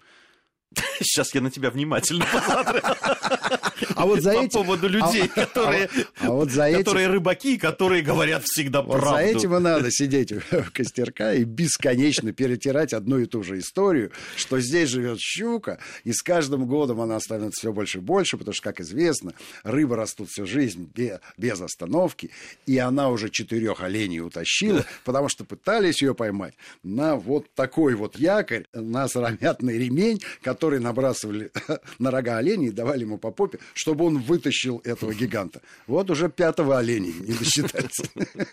Сейчас 1.00 1.34
я 1.34 1.40
на 1.40 1.50
тебя 1.50 1.70
внимательно 1.70 2.26
посмотрю. 2.32 2.80
А 3.94 4.06
вот 4.06 4.22
за 4.22 4.32
По 4.34 4.48
поводу 4.48 4.88
людей, 4.88 5.30
а, 5.34 5.46
которые, 5.46 5.88
а, 6.20 6.26
а 6.26 6.30
вот 6.30 6.50
за 6.50 6.64
этим... 6.64 6.78
которые 6.78 7.06
рыбаки, 7.08 7.58
которые 7.58 8.02
говорят 8.02 8.44
всегда 8.44 8.82
вот 8.82 9.00
правду. 9.00 9.16
за 9.16 9.22
этим 9.22 9.56
и 9.56 9.60
надо 9.60 9.90
сидеть 9.90 10.32
у 10.32 10.40
костерка 10.72 11.34
и 11.34 11.44
бесконечно 11.44 12.32
перетирать 12.32 12.92
одну 12.92 13.18
и 13.18 13.26
ту 13.26 13.42
же 13.42 13.58
историю, 13.58 14.12
что 14.36 14.60
здесь 14.60 14.88
живет 14.90 15.20
щука, 15.20 15.78
и 16.04 16.12
с 16.12 16.22
каждым 16.22 16.66
годом 16.66 17.00
она 17.00 17.18
становится 17.20 17.60
все 17.60 17.72
больше 17.72 17.98
и 17.98 18.00
больше, 18.00 18.36
потому 18.36 18.54
что, 18.54 18.62
как 18.62 18.80
известно, 18.80 19.32
рыбы 19.62 19.96
растут 19.96 20.30
всю 20.30 20.46
жизнь 20.46 20.90
без, 20.94 21.18
без 21.36 21.60
остановки, 21.60 22.30
и 22.66 22.78
она 22.78 23.10
уже 23.10 23.30
четырех 23.30 23.80
оленей 23.80 24.20
утащила, 24.20 24.84
потому 25.04 25.28
что 25.28 25.44
пытались 25.44 26.02
ее 26.02 26.14
поймать 26.14 26.54
на 26.82 27.16
вот 27.16 27.46
такой 27.54 27.94
вот 27.94 28.16
якорь, 28.16 28.66
на 28.72 29.08
сыромятный 29.08 29.78
ремень, 29.78 30.20
который 30.42 30.57
который 30.58 30.80
набрасывали 30.80 31.52
на 32.00 32.10
рога 32.10 32.38
оленей 32.38 32.68
и 32.68 32.72
давали 32.72 33.02
ему 33.02 33.16
по 33.16 33.30
попе, 33.30 33.60
чтобы 33.74 34.04
он 34.04 34.18
вытащил 34.18 34.80
этого 34.82 35.14
гиганта. 35.14 35.62
Вот 35.86 36.10
уже 36.10 36.28
пятого 36.28 36.78
оленя 36.78 37.12
не 37.12 37.32
досчитается. 37.32 38.04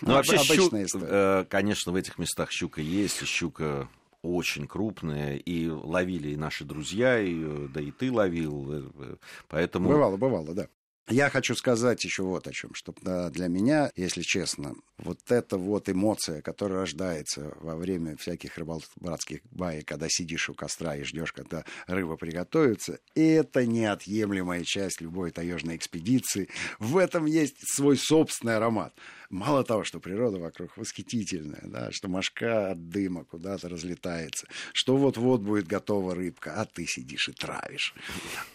Ну, 0.00 0.14
вообще, 0.14 0.36
щук, 0.36 0.74
э, 0.74 1.44
конечно, 1.48 1.92
в 1.92 1.94
этих 1.94 2.18
местах 2.18 2.50
щука 2.50 2.82
есть, 2.82 3.22
и 3.22 3.24
щука 3.24 3.88
очень 4.22 4.66
крупная, 4.66 5.36
и 5.36 5.68
ловили 5.68 6.30
и 6.30 6.36
наши 6.36 6.64
друзья, 6.64 7.18
и, 7.20 7.32
э, 7.32 7.68
да 7.72 7.80
и 7.80 7.90
ты 7.90 8.12
ловил, 8.12 8.90
э, 8.98 9.16
поэтому... 9.48 9.88
Бывало, 9.88 10.16
бывало, 10.16 10.52
да. 10.52 10.68
Я 11.08 11.28
хочу 11.28 11.54
сказать 11.54 12.02
еще 12.02 12.22
вот 12.22 12.48
о 12.48 12.52
чем, 12.52 12.70
что 12.72 12.94
для 13.30 13.48
меня, 13.48 13.90
если 13.94 14.22
честно, 14.22 14.74
вот 14.96 15.18
эта 15.28 15.58
вот 15.58 15.90
эмоция, 15.90 16.40
которая 16.40 16.80
рождается 16.80 17.52
во 17.60 17.76
время 17.76 18.16
всяких 18.16 18.56
рыбацких 18.56 19.40
баек, 19.50 19.86
когда 19.86 20.06
сидишь 20.08 20.48
у 20.48 20.54
костра 20.54 20.96
и 20.96 21.02
ждешь, 21.02 21.32
когда 21.32 21.64
рыба 21.86 22.16
приготовится, 22.16 23.00
это 23.14 23.66
неотъемлемая 23.66 24.64
часть 24.64 25.02
любой 25.02 25.30
таежной 25.30 25.76
экспедиции. 25.76 26.48
В 26.78 26.96
этом 26.96 27.26
есть 27.26 27.56
свой 27.60 27.98
собственный 27.98 28.56
аромат. 28.56 28.94
Мало 29.28 29.62
того, 29.62 29.84
что 29.84 30.00
природа 30.00 30.38
вокруг 30.38 30.76
восхитительная, 30.78 31.64
да, 31.64 31.90
что 31.92 32.08
мошка 32.08 32.70
от 32.70 32.88
дыма 32.88 33.24
куда-то 33.24 33.68
разлетается, 33.68 34.46
что 34.72 34.96
вот-вот 34.96 35.42
будет 35.42 35.66
готова 35.66 36.14
рыбка, 36.14 36.54
а 36.56 36.64
ты 36.64 36.86
сидишь 36.86 37.28
и 37.28 37.32
травишь. 37.32 37.94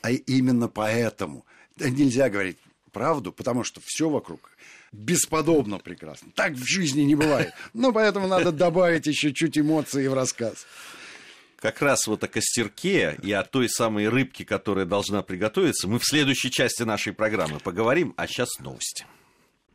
А 0.02 0.10
именно 0.10 0.68
поэтому 0.68 1.46
нельзя 1.80 2.30
говорить 2.30 2.58
правду, 2.92 3.32
потому 3.32 3.64
что 3.64 3.82
все 3.84 4.10
вокруг 4.10 4.52
бесподобно 4.92 5.80
прекрасно. 5.80 6.32
Так 6.36 6.54
в 6.54 6.66
жизни 6.66 7.02
не 7.02 7.16
бывает. 7.16 7.54
Но 7.74 7.92
поэтому 7.92 8.28
надо 8.28 8.52
добавить 8.52 9.06
еще 9.08 9.34
чуть 9.34 9.58
эмоций 9.58 10.08
в 10.08 10.14
рассказ. 10.14 10.66
Как 11.58 11.82
раз 11.82 12.08
вот 12.08 12.24
о 12.24 12.28
костерке 12.28 13.18
и 13.22 13.32
о 13.34 13.44
той 13.44 13.70
самой 13.70 14.08
рыбке, 14.08 14.46
которая 14.46 14.86
должна 14.86 15.22
приготовиться, 15.22 15.88
мы 15.88 16.00
в 16.00 16.06
следующей 16.06 16.50
части 16.52 16.84
нашей 16.84 17.14
программы 17.14 17.60
поговорим, 17.60 18.14
а 18.16 18.28
сейчас 18.28 18.48
новости. 18.60 19.06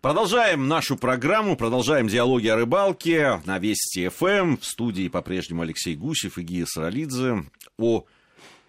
Продолжаем 0.01 0.69
нашу 0.69 0.97
программу, 0.97 1.57
продолжаем 1.57 2.09
диалоги 2.09 2.49
о 2.49 2.57
рыбалке 2.57 3.41
на 3.47 3.59
Вести 3.59 4.09
ФМ. 4.09 4.27
Эм. 4.27 4.57
В 4.59 4.65
студии 4.65 5.09
по-прежнему 5.09 5.63
Алексей 5.63 5.95
Гусев 5.95 6.37
и 6.39 6.43
Гия 6.43 6.67
Саралидзе. 6.67 7.45
О 7.79 8.05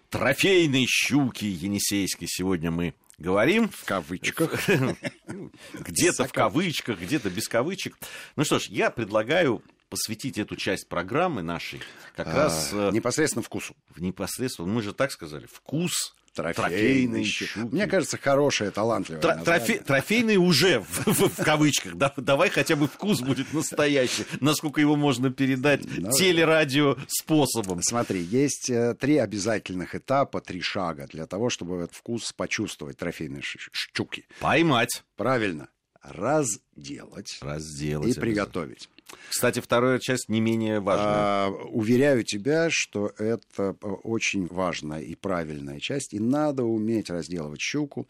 трофейной 0.08 0.86
щуке 0.86 1.48
Енисейской 1.50 2.28
сегодня 2.28 2.70
мы 2.70 2.94
говорим. 3.18 3.68
В 3.68 3.84
кавычках. 3.84 4.68
Где-то 5.74 6.24
в 6.24 6.32
кавычках, 6.32 7.00
где-то 7.00 7.30
без 7.30 7.48
кавычек. 7.48 7.96
Ну 8.36 8.44
что 8.44 8.58
ж, 8.58 8.66
я 8.66 8.90
предлагаю 8.90 9.62
посвятить 9.88 10.38
эту 10.38 10.56
часть 10.56 10.88
программы 10.88 11.42
нашей 11.42 11.80
как 12.14 12.28
а, 12.28 12.34
раз... 12.34 12.70
Э, 12.72 12.90
непосредственно 12.92 13.42
вкусу. 13.42 13.76
В 13.94 14.00
непосредственно, 14.00 14.68
мы 14.68 14.82
же 14.82 14.92
так 14.92 15.12
сказали, 15.12 15.46
вкус 15.46 16.14
Трофейный 16.42 17.24
щуки. 17.24 17.58
Мне 17.74 17.86
кажется, 17.86 18.18
хорошая, 18.18 18.70
талантливая. 18.70 19.22
Тро- 19.22 19.44
трофе- 19.44 19.82
трофейный 19.82 20.36
уже 20.36 20.80
в, 20.80 21.06
в, 21.06 21.28
в 21.40 21.44
кавычках. 21.44 21.94
Да, 21.94 22.12
давай 22.16 22.50
хотя 22.50 22.76
бы 22.76 22.88
вкус 22.88 23.20
будет 23.20 23.52
настоящий. 23.52 24.24
Насколько 24.40 24.80
его 24.80 24.96
можно 24.96 25.30
передать. 25.30 25.82
Ну, 25.84 26.10
телерадио 26.12 26.96
способом. 27.08 27.82
Смотри, 27.82 28.20
есть 28.20 28.70
э, 28.70 28.94
три 28.98 29.16
обязательных 29.18 29.94
этапа, 29.94 30.40
три 30.40 30.60
шага 30.60 31.06
для 31.06 31.26
того, 31.26 31.50
чтобы 31.50 31.76
этот 31.76 31.94
вкус 31.94 32.32
почувствовать 32.32 32.96
трофейной 32.98 33.42
щуки. 33.42 34.26
Поймать. 34.40 35.02
Правильно. 35.16 35.68
Разделать. 36.02 37.38
Разделать. 37.40 38.16
И 38.16 38.20
приготовить. 38.20 38.88
Кстати, 39.28 39.60
вторая 39.60 39.98
часть 39.98 40.28
не 40.28 40.40
менее 40.40 40.80
важная. 40.80 41.06
А, 41.06 41.48
уверяю 41.48 42.24
тебя, 42.24 42.68
что 42.70 43.12
это 43.18 43.76
э, 43.80 43.86
очень 43.86 44.46
важная 44.46 45.00
и 45.00 45.14
правильная 45.14 45.78
часть, 45.78 46.14
и 46.14 46.18
надо 46.18 46.64
уметь 46.64 47.10
разделывать 47.10 47.60
щуку. 47.60 48.08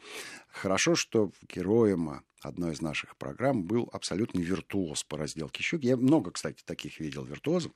Хорошо, 0.49 0.95
что 0.95 1.33
героем 1.49 2.23
одной 2.47 2.73
из 2.73 2.81
наших 2.81 3.17
программ 3.17 3.65
был 3.65 3.89
абсолютный 3.93 4.43
виртуоз 4.43 5.05
по 5.05 5.17
разделке 5.17 5.63
щук. 5.63 5.83
Я 5.83 5.97
много, 5.97 6.31
кстати, 6.31 6.63
таких 6.65 7.01
видел 7.01 7.25
виртуозов. 7.25 7.73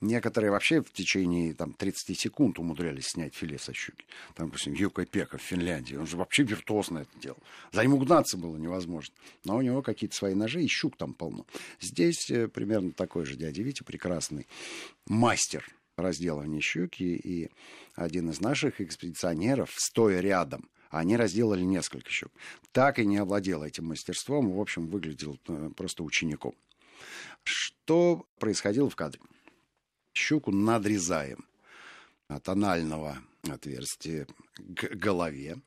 Некоторые 0.00 0.50
вообще 0.50 0.82
в 0.82 0.92
течение 0.92 1.54
там, 1.54 1.72
30 1.72 2.18
секунд 2.18 2.58
умудрялись 2.58 3.06
снять 3.06 3.34
филе 3.34 3.58
со 3.58 3.72
щуки. 3.72 4.04
Там, 4.34 4.46
допустим, 4.46 4.72
Юка 4.74 5.04
Пека 5.06 5.38
в 5.38 5.42
Финляндии. 5.42 5.96
Он 5.96 6.06
же 6.06 6.16
вообще 6.16 6.42
виртуозно 6.42 7.00
это 7.00 7.18
делал. 7.20 7.38
За 7.72 7.82
ним 7.82 7.94
угнаться 7.94 8.36
было 8.36 8.56
невозможно. 8.56 9.14
Но 9.44 9.56
у 9.56 9.62
него 9.62 9.82
какие-то 9.82 10.16
свои 10.16 10.34
ножи, 10.34 10.62
и 10.62 10.68
щук 10.68 10.96
там 10.96 11.14
полно. 11.14 11.46
Здесь 11.80 12.30
э, 12.30 12.48
примерно 12.56 12.90
такой 12.92 13.26
же 13.26 13.36
дядя 13.36 13.62
Витя, 13.62 13.82
прекрасный 13.82 14.48
мастер 15.06 15.62
разделывания 15.98 16.62
щуки. 16.62 17.02
И 17.02 17.50
один 17.94 18.30
из 18.30 18.40
наших 18.40 18.80
экспедиционеров, 18.80 19.74
стоя 19.76 20.20
рядом, 20.20 20.70
они 20.88 21.18
разделали 21.18 21.60
несколько 21.60 22.10
щук. 22.10 22.32
Так 22.72 22.98
и 22.98 23.04
не 23.04 23.18
овладел 23.18 23.62
этим 23.62 23.84
мастерством, 23.84 24.50
в 24.50 24.58
общем, 24.58 24.86
выглядел 24.86 25.38
э, 25.48 25.70
просто 25.76 26.02
учеником. 26.02 26.54
Что 27.44 28.26
происходило 28.38 28.88
в 28.88 28.96
кадре? 28.96 29.20
Щуку 30.14 30.50
надрезаем 30.50 31.44
от 32.26 32.48
анального 32.48 33.18
отверстия 33.46 34.26
к 34.54 34.94
голове, 34.94 35.58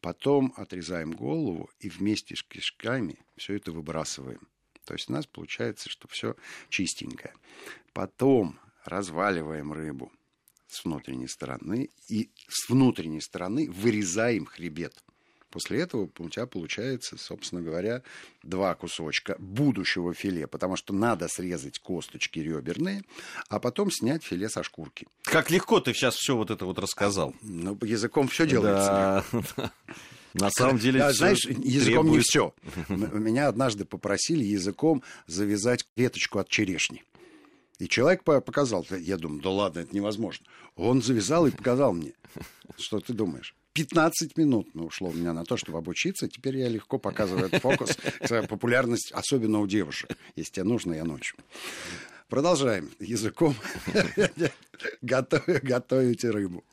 потом 0.00 0.54
отрезаем 0.56 1.12
голову 1.12 1.68
и 1.78 1.90
вместе 1.90 2.36
с 2.36 2.42
кишками 2.42 3.18
все 3.36 3.56
это 3.56 3.70
выбрасываем. 3.70 4.40
То 4.86 4.94
есть 4.94 5.10
у 5.10 5.12
нас 5.12 5.26
получается, 5.26 5.90
что 5.90 6.08
все 6.08 6.36
чистенькое. 6.68 7.34
Потом 7.92 8.58
разваливаем 8.84 9.72
рыбу 9.72 10.12
с 10.68 10.84
внутренней 10.84 11.28
стороны 11.28 11.90
и 12.08 12.30
с 12.48 12.68
внутренней 12.68 13.20
стороны 13.20 13.68
вырезаем 13.70 14.46
хребет. 14.46 15.02
После 15.50 15.80
этого 15.80 16.08
у 16.18 16.28
тебя 16.28 16.46
получается, 16.46 17.16
собственно 17.16 17.62
говоря, 17.62 18.02
два 18.42 18.74
кусочка 18.74 19.36
будущего 19.38 20.12
филе, 20.12 20.46
потому 20.46 20.76
что 20.76 20.92
надо 20.92 21.28
срезать 21.28 21.78
косточки 21.78 22.40
реберные, 22.40 23.02
а 23.48 23.58
потом 23.58 23.90
снять 23.90 24.22
филе 24.22 24.48
со 24.48 24.62
шкурки. 24.62 25.06
Как 25.22 25.50
легко 25.50 25.80
ты 25.80 25.94
сейчас 25.94 26.14
все 26.16 26.36
вот 26.36 26.50
это 26.50 26.64
вот 26.66 26.78
рассказал. 26.78 27.34
Ну, 27.42 27.78
языком 27.82 28.28
все 28.28 28.46
делается. 28.46 29.24
Да. 29.56 29.72
На 30.40 30.50
самом 30.50 30.78
деле, 30.78 31.00
да, 31.00 31.12
знаешь, 31.12 31.44
языком 31.44 32.04
требует... 32.04 32.12
не 32.12 32.20
все. 32.20 32.54
Меня 32.88 33.48
однажды 33.48 33.84
попросили 33.84 34.44
языком 34.44 35.02
завязать 35.26 35.86
веточку 35.96 36.38
от 36.38 36.48
черешни. 36.48 37.04
И 37.78 37.88
человек 37.88 38.22
показал, 38.22 38.86
я 38.90 39.16
думаю, 39.16 39.42
да 39.42 39.50
ладно, 39.50 39.80
это 39.80 39.94
невозможно. 39.94 40.46
Он 40.76 41.02
завязал 41.02 41.46
и 41.46 41.50
показал 41.50 41.92
мне. 41.92 42.12
Что 42.78 43.00
ты 43.00 43.12
думаешь? 43.12 43.54
15 43.74 44.38
минут 44.38 44.68
ну, 44.72 44.86
ушло 44.86 45.10
у 45.10 45.12
меня 45.12 45.34
на 45.34 45.44
то, 45.44 45.58
чтобы 45.58 45.78
обучиться. 45.78 46.28
Теперь 46.28 46.56
я 46.56 46.68
легко 46.68 46.98
показываю 46.98 47.46
этот 47.46 47.60
фокус. 47.60 47.96
Популярность, 48.48 49.12
особенно 49.12 49.60
у 49.60 49.66
девушек. 49.66 50.16
Если 50.34 50.52
тебе 50.52 50.64
нужно, 50.64 50.94
я 50.94 51.04
ночью. 51.04 51.36
Продолжаем 52.28 52.90
языком 52.98 53.54
готовить 55.02 56.24
рыбу. 56.24 56.64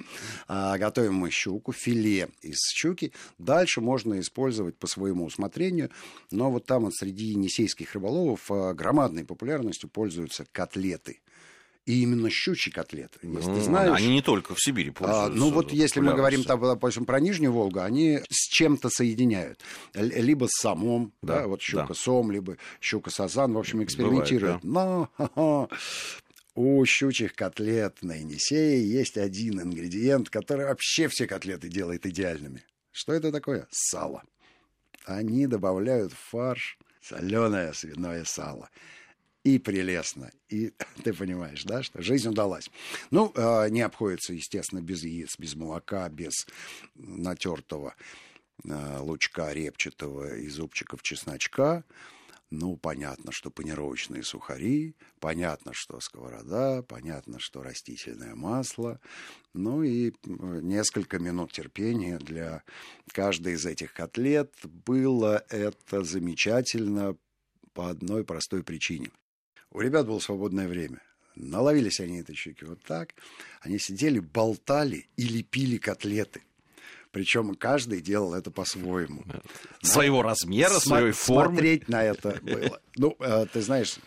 А, 0.47 0.79
готовим 0.79 1.13
мы 1.13 1.29
щуку, 1.29 1.71
филе 1.71 2.29
из 2.41 2.57
щуки. 2.73 3.13
Дальше 3.37 3.79
можно 3.79 4.19
использовать 4.19 4.75
по 4.75 4.87
своему 4.87 5.25
усмотрению. 5.25 5.91
Но 6.31 6.49
вот 6.49 6.65
там 6.65 6.85
вот 6.85 6.95
среди 6.95 7.25
енисейских 7.25 7.93
рыболовов 7.93 8.49
а, 8.49 8.73
громадной 8.73 9.25
популярностью 9.25 9.89
пользуются 9.89 10.45
котлеты 10.51 11.21
и 11.85 12.01
именно 12.01 12.29
щучьи 12.29 12.71
котлеты. 12.71 13.19
Если 13.23 13.49
ну, 13.49 13.55
ты 13.55 13.61
знаешь, 13.61 13.97
они 13.97 14.07
не 14.07 14.21
только 14.21 14.55
в 14.55 14.61
Сибири 14.61 14.91
пользуются. 14.91 15.25
А, 15.25 15.29
ну 15.29 15.51
вот 15.51 15.71
если 15.71 15.99
мы 15.99 16.13
говорим, 16.13 16.43
там, 16.43 16.61
допустим, 16.61 17.05
про 17.05 17.19
Нижнюю 17.19 17.51
Волгу, 17.51 17.81
они 17.81 18.21
с 18.29 18.47
чем-то 18.47 18.89
соединяют. 18.89 19.59
Либо 19.93 20.47
с 20.49 20.61
самом, 20.61 21.13
да, 21.21 21.41
да 21.41 21.47
вот 21.47 21.61
щука-сом, 21.61 22.27
да. 22.27 22.33
либо 22.33 22.57
щука-сазан, 22.79 23.53
в 23.53 23.57
общем, 23.57 23.83
экспериментируют. 23.83 24.63
Бывает, 24.63 25.09
да. 25.17 25.29
Но 25.35 25.69
у 26.55 26.85
щучьих 26.85 27.35
котлет 27.35 28.01
на 28.01 28.15
Енисее 28.15 28.89
есть 28.89 29.17
один 29.17 29.61
ингредиент, 29.61 30.29
который 30.29 30.65
вообще 30.65 31.09
все 31.09 31.27
котлеты 31.27 31.67
делает 31.67 32.05
идеальными. 32.05 32.63
Что 32.91 33.13
это 33.13 33.31
такое? 33.31 33.67
Сало. 33.71 34.23
Они 35.05 35.47
добавляют 35.47 36.13
в 36.13 36.29
фарш 36.29 36.77
соленое 37.01 37.73
свиное 37.73 38.23
сало 38.23 38.69
и 39.43 39.59
прелестно. 39.59 40.31
И 40.49 40.73
ты 41.03 41.13
понимаешь, 41.13 41.63
да, 41.63 41.83
что 41.83 42.01
жизнь 42.01 42.29
удалась. 42.29 42.69
Ну, 43.11 43.31
э, 43.35 43.69
не 43.69 43.81
обходится, 43.81 44.33
естественно, 44.33 44.81
без 44.81 45.03
яиц, 45.03 45.37
без 45.37 45.55
молока, 45.55 46.09
без 46.09 46.47
натертого 46.95 47.95
э, 48.63 48.97
лучка 48.99 49.51
репчатого 49.51 50.37
и 50.37 50.47
зубчиков 50.47 51.01
чесночка. 51.01 51.83
Ну, 52.55 52.77
понятно, 52.77 53.31
что 53.31 53.49
панировочные 53.49 54.21
сухари, 54.21 54.95
понятно, 55.19 55.73
что 55.73 55.99
сковорода, 55.99 56.83
понятно, 56.83 57.39
что 57.39 57.63
растительное 57.63 58.35
масло. 58.35 58.99
Ну 59.53 59.81
и 59.81 60.13
несколько 60.27 61.17
минут 61.17 61.51
терпения 61.51 62.19
для 62.19 62.61
каждой 63.11 63.53
из 63.53 63.65
этих 63.65 63.93
котлет. 63.93 64.53
Было 64.63 65.43
это 65.49 66.03
замечательно 66.03 67.17
по 67.73 67.89
одной 67.89 68.23
простой 68.23 68.61
причине. 68.61 69.09
У 69.73 69.81
ребят 69.81 70.05
было 70.05 70.19
свободное 70.19 70.67
время. 70.67 71.01
Наловились 71.35 71.99
они 71.99 72.19
этой 72.19 72.35
щуки 72.35 72.63
вот 72.63 72.81
так. 72.83 73.15
Они 73.61 73.79
сидели, 73.79 74.19
болтали 74.19 75.07
и 75.17 75.23
лепили 75.23 75.77
котлеты. 75.77 76.43
Причем 77.11 77.55
каждый 77.55 78.01
делал 78.01 78.35
это 78.35 78.51
по-своему. 78.51 79.23
Своего 79.81 80.17
Но 80.17 80.29
размера, 80.29 80.79
своей 80.79 81.11
формы. 81.11 81.55
Смотреть 81.55 81.89
на 81.89 82.03
это 82.03 82.39
было. 82.41 82.79
Ну, 82.97 83.15
э, 83.19 83.47
ты 83.51 83.61
знаешь, 83.61 83.97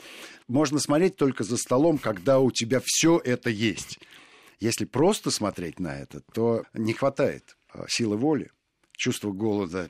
можно 0.46 0.78
смотреть 0.78 1.16
только 1.16 1.42
за 1.42 1.56
столом, 1.56 1.98
когда 1.98 2.38
у 2.38 2.52
тебя 2.52 2.80
все 2.84 3.20
это 3.24 3.50
есть. 3.50 3.98
Если 4.60 4.84
просто 4.84 5.30
смотреть 5.32 5.80
на 5.80 5.98
это, 5.98 6.20
то 6.32 6.64
не 6.74 6.92
хватает 6.92 7.56
э, 7.74 7.84
силы 7.88 8.16
воли 8.16 8.50
чувство 8.96 9.32
голода 9.32 9.88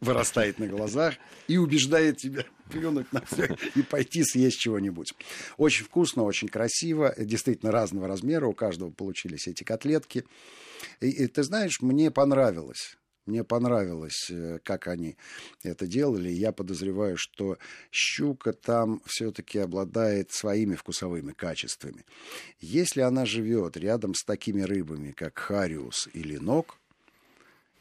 вырастает 0.00 0.58
на 0.58 0.66
глазах 0.66 1.14
и 1.48 1.56
убеждает 1.56 2.18
тебя 2.18 2.44
плюнуть 2.70 3.12
на 3.12 3.24
все 3.24 3.56
и 3.74 3.82
пойти 3.82 4.24
съесть 4.24 4.58
чего-нибудь. 4.58 5.14
Очень 5.56 5.84
вкусно, 5.84 6.22
очень 6.22 6.48
красиво, 6.48 7.14
действительно 7.18 7.72
разного 7.72 8.08
размера, 8.08 8.46
у 8.46 8.54
каждого 8.54 8.90
получились 8.90 9.46
эти 9.48 9.64
котлетки. 9.64 10.24
И, 11.00 11.08
и 11.08 11.26
ты 11.26 11.42
знаешь, 11.42 11.80
мне 11.80 12.10
понравилось. 12.10 12.96
Мне 13.26 13.42
понравилось, 13.42 14.30
э, 14.30 14.60
как 14.62 14.86
они 14.86 15.16
это 15.64 15.88
делали. 15.88 16.28
Я 16.28 16.52
подозреваю, 16.52 17.16
что 17.18 17.58
щука 17.90 18.52
там 18.52 19.02
все-таки 19.04 19.58
обладает 19.58 20.30
своими 20.30 20.76
вкусовыми 20.76 21.32
качествами. 21.32 22.04
Если 22.60 23.00
она 23.00 23.26
живет 23.26 23.76
рядом 23.76 24.14
с 24.14 24.24
такими 24.24 24.62
рыбами, 24.62 25.10
как 25.10 25.38
хариус 25.38 26.08
или 26.12 26.36
ног, 26.36 26.78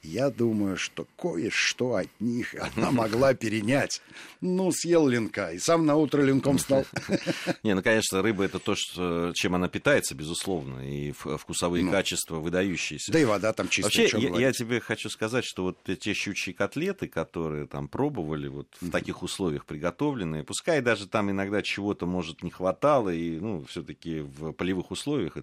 я 0.06 0.30
думаю, 0.30 0.78
что 0.78 1.08
кое-что 1.18 1.96
от 1.96 2.10
них 2.20 2.56
она 2.76 2.92
могла 2.92 3.34
перенять. 3.34 4.02
Ну, 4.42 4.72
съел 4.72 5.08
линка, 5.08 5.52
и 5.52 5.60
сам 5.60 5.86
на 5.86 5.96
утро 5.96 6.22
линком 6.22 6.60
стал. 6.60 6.86
Не, 7.64 7.74
ну, 7.74 7.82
конечно, 7.82 8.22
рыба 8.22 8.44
это 8.44 8.60
то, 8.60 8.76
что, 8.76 9.32
чем 9.34 9.56
она 9.56 9.68
питается, 9.68 10.16
безусловно, 10.16 10.88
и 10.88 11.12
вкусовые 11.12 11.84
ну, 11.84 11.92
качества 11.92 12.38
выдающиеся. 12.38 13.12
Да 13.12 13.20
и 13.20 13.26
вода 13.26 13.54
там 13.54 13.68
чистая. 13.68 14.04
Вообще, 14.04 14.20
я, 14.20 14.40
я 14.40 14.52
тебе 14.54 14.80
хочу 14.80 15.10
сказать, 15.10 15.46
что 15.46 15.64
вот 15.64 15.78
те 15.84 16.14
щучьи 16.14 16.54
котлеты, 16.54 17.08
которые 17.08 17.68
там 17.68 17.88
пробовали, 17.88 18.48
вот 18.48 18.68
в 18.82 18.92
таких 18.92 19.24
условиях 19.24 19.66
приготовленные, 19.66 20.44
пускай 20.44 20.82
даже 20.82 21.08
там 21.08 21.32
иногда 21.32 21.62
чего-то, 21.62 22.06
может, 22.06 22.44
не 22.44 22.52
хватало, 22.52 23.10
и, 23.10 23.40
ну, 23.40 23.66
все-таки 23.66 24.20
в 24.20 24.52
полевых 24.52 24.92
условиях, 24.92 25.38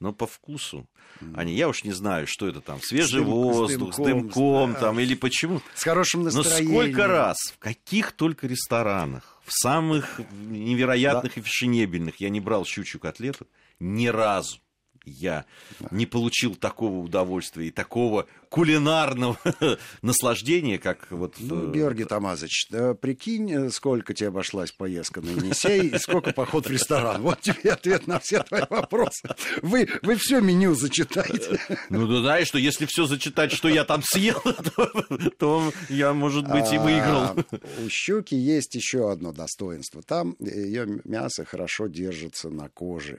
но 0.00 0.12
по 0.12 0.26
вкусу 0.26 0.86
они, 1.34 1.54
я 1.54 1.68
уж 1.68 1.84
не 1.84 1.92
знаю, 1.92 2.26
что 2.26 2.48
это 2.48 2.60
там, 2.60 2.80
свежий 2.80 3.22
воздух, 3.22 3.94
с 3.94 3.98
дымком 4.14 4.74
да. 4.74 4.80
там, 4.80 5.00
или 5.00 5.14
почему. 5.14 5.60
С 5.74 5.82
хорошим 5.82 6.22
настроением. 6.22 6.74
Но 6.74 6.80
сколько 6.80 7.06
раз, 7.06 7.36
в 7.54 7.58
каких 7.58 8.12
только 8.12 8.46
ресторанах, 8.46 9.40
в 9.44 9.52
самых 9.52 10.20
невероятных 10.32 11.34
да. 11.34 11.40
и 11.40 11.44
фешенебельных 11.44 12.16
я 12.20 12.28
не 12.28 12.40
брал 12.40 12.64
щучью 12.64 13.00
котлету, 13.00 13.46
ни 13.78 14.06
разу 14.08 14.60
я 15.08 15.44
не 15.90 16.06
получил 16.06 16.54
такого 16.54 16.98
удовольствия 16.98 17.68
и 17.68 17.70
такого 17.70 18.26
кулинарного 18.48 19.38
наслаждения, 20.02 20.78
как 20.78 21.10
вот... 21.10 21.34
Ну, 21.38 21.70
Георгий 21.70 22.04
Тамазович, 22.04 22.68
да, 22.70 22.94
прикинь, 22.94 23.70
сколько 23.70 24.14
тебе 24.14 24.28
обошлась 24.28 24.72
поездка 24.72 25.20
на 25.20 25.30
Енисей 25.30 25.88
и 25.88 25.98
сколько 25.98 26.32
поход 26.32 26.66
в 26.66 26.70
ресторан. 26.70 27.22
Вот 27.22 27.40
тебе 27.40 27.72
ответ 27.72 28.06
на 28.06 28.18
все 28.18 28.42
твои 28.42 28.62
вопросы. 28.68 29.28
Вы, 29.62 29.88
вы 30.02 30.16
все 30.16 30.40
меню 30.40 30.74
зачитаете. 30.74 31.60
Ну, 31.90 32.06
да, 32.06 32.22
да, 32.22 32.40
и 32.40 32.44
что 32.44 32.58
если 32.58 32.86
все 32.86 33.06
зачитать, 33.06 33.52
что 33.52 33.68
я 33.68 33.84
там 33.84 34.02
съел, 34.02 34.40
то, 34.76 34.92
то 35.38 35.72
я, 35.88 36.12
может 36.12 36.48
быть, 36.48 36.72
и 36.72 36.78
выиграл. 36.78 37.22
А, 37.22 37.36
у 37.84 37.88
щуки 37.88 38.34
есть 38.34 38.74
еще 38.74 39.10
одно 39.10 39.32
достоинство. 39.32 40.02
Там 40.02 40.36
ее 40.40 41.00
мясо 41.04 41.44
хорошо 41.44 41.86
держится 41.86 42.48
на 42.48 42.68
коже. 42.68 43.18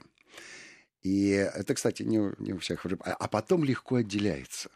И 1.02 1.30
это, 1.30 1.74
кстати, 1.74 2.02
не 2.02 2.18
у, 2.18 2.34
не 2.38 2.52
у 2.52 2.58
всех. 2.58 2.84
А, 2.86 3.12
а 3.12 3.28
потом 3.28 3.64
легко 3.64 3.96
отделяется. 3.96 4.70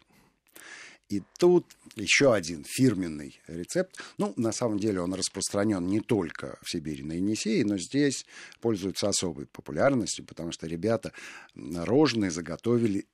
И 1.10 1.22
тут 1.38 1.66
еще 1.96 2.32
один 2.32 2.64
фирменный 2.64 3.38
рецепт. 3.46 4.00
Ну, 4.16 4.32
на 4.36 4.52
самом 4.52 4.78
деле 4.78 5.00
он 5.00 5.12
распространен 5.14 5.86
не 5.86 6.00
только 6.00 6.58
в 6.62 6.70
Сибири 6.70 7.02
на 7.02 7.12
Енисее, 7.12 7.64
но 7.64 7.76
здесь 7.76 8.24
пользуется 8.60 9.08
особой 9.08 9.46
популярностью, 9.46 10.24
потому 10.24 10.50
что 10.50 10.66
ребята 10.66 11.12
рожные 11.54 12.30
заготовили 12.30 13.06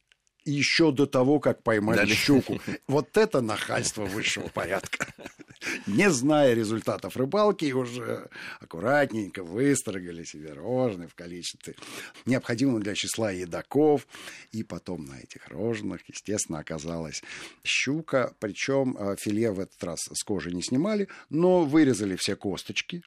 еще 0.44 0.92
до 0.92 1.06
того, 1.06 1.40
как 1.40 1.62
поймали 1.62 1.98
Дали. 1.98 2.14
щуку. 2.14 2.60
Вот 2.86 3.16
это 3.16 3.40
нахальство 3.40 4.04
высшего 4.04 4.48
порядка. 4.48 5.06
Не 5.94 6.10
зная 6.10 6.54
результатов 6.54 7.16
рыбалки, 7.16 7.72
уже 7.72 8.28
аккуратненько 8.60 9.42
выстрогали 9.42 10.24
себе 10.24 10.52
рожны 10.52 11.08
в 11.08 11.14
количестве 11.14 11.74
необходимого 12.26 12.80
для 12.80 12.94
числа 12.94 13.32
едоков. 13.32 14.06
И 14.52 14.62
потом 14.62 15.06
на 15.06 15.18
этих 15.18 15.48
рожных, 15.48 16.02
естественно, 16.08 16.60
оказалась 16.60 17.22
щука. 17.64 18.34
Причем 18.38 18.96
э, 18.98 19.16
филе 19.18 19.50
в 19.50 19.58
этот 19.58 19.82
раз 19.82 19.98
с 20.12 20.22
кожи 20.22 20.52
не 20.52 20.62
снимали, 20.62 21.08
но 21.28 21.64
вырезали 21.64 22.14
все 22.16 22.36
косточки, 22.36 23.02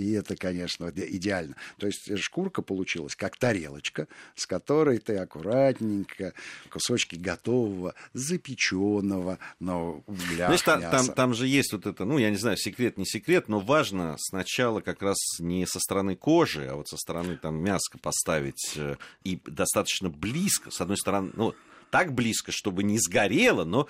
и 0.00 0.12
это, 0.12 0.36
конечно, 0.36 0.90
идеально. 0.94 1.56
То 1.78 1.86
есть 1.86 2.18
шкурка 2.18 2.62
получилась 2.62 3.14
как 3.14 3.36
тарелочка, 3.36 4.08
с 4.34 4.46
которой 4.46 4.98
ты 4.98 5.16
аккуратненько 5.16 6.32
кусочки 6.70 7.16
готового, 7.16 7.94
запеченного 8.12 9.38
на 9.58 9.88
углях 9.88 10.46
Знаешь, 10.46 10.62
там, 10.62 10.80
там, 10.80 11.08
там 11.08 11.34
же 11.34 11.46
есть 11.46 11.72
вот 11.72 11.86
это, 11.86 12.04
ну, 12.04 12.18
я 12.18 12.30
не 12.30 12.36
знаю, 12.36 12.56
секрет, 12.56 12.96
не 12.96 13.06
секрет, 13.06 13.48
но 13.48 13.60
важно 13.60 14.16
сначала 14.18 14.80
как 14.80 15.02
раз 15.02 15.16
не 15.38 15.66
со 15.66 15.80
стороны 15.80 16.16
кожи, 16.16 16.66
а 16.66 16.76
вот 16.76 16.88
со 16.88 16.96
стороны 16.96 17.36
там 17.36 17.56
мяска 17.56 17.98
поставить 17.98 18.74
э, 18.76 18.96
и 19.24 19.40
достаточно 19.46 20.08
близко, 20.08 20.70
с 20.70 20.80
одной 20.80 20.96
стороны, 20.96 21.30
ну, 21.34 21.54
так 21.90 22.12
близко, 22.12 22.52
чтобы 22.52 22.82
не 22.82 22.98
сгорело, 22.98 23.64
но 23.64 23.88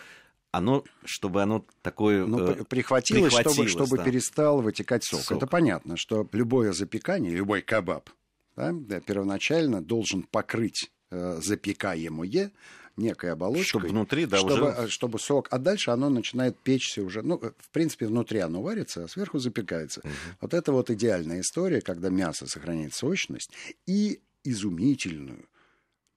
оно, 0.53 0.85
чтобы 1.05 1.43
оно 1.43 1.65
такое 1.83 2.27
ну, 2.27 2.51
э, 2.51 2.65
прихватилось, 2.65 3.33
чтобы, 3.33 3.69
чтобы 3.69 3.97
да. 3.99 4.05
перестал 4.05 4.61
вытекать 4.61 5.05
сок. 5.05 5.21
сок. 5.21 5.37
Это 5.37 5.47
понятно, 5.47 5.97
что 5.97 6.29
любое 6.33 6.73
запекание, 6.73 7.33
любой 7.33 7.63
кебаб 7.63 8.11
да, 8.57 9.01
первоначально 9.01 9.83
должен 9.83 10.23
покрыть 10.25 10.91
э, 11.11 11.41
запекаемое 11.43 12.51
некой 12.97 13.33
оболочкой. 13.33 13.65
Чтобы 13.65 13.89
внутри, 13.89 14.27
да, 14.27 14.39
чтобы, 14.39 14.53
уже... 14.53 14.65
Э, 14.67 14.89
чтобы 14.89 15.19
сок, 15.19 15.49
а 15.51 15.59
дальше 15.59 15.91
оно 15.91 16.11
начинает 16.11 16.59
печься 16.59 17.03
уже, 17.03 17.23
ну, 17.23 17.39
в 17.39 17.71
принципе, 17.71 18.07
внутри 18.07 18.41
оно 18.41 18.63
варится, 18.63 19.05
а 19.05 19.09
сверху 19.09 19.39
запекается. 19.39 20.01
Угу. 20.01 20.13
Вот 20.43 20.55
это 20.55 20.73
вот 20.73 20.91
идеальная 20.91 21.41
история, 21.41 21.81
когда 21.81 22.11
мясо 22.11 22.47
сохраняет 22.47 22.95
сочность 22.95 23.51
и 23.87 24.21
изумительную, 24.45 25.49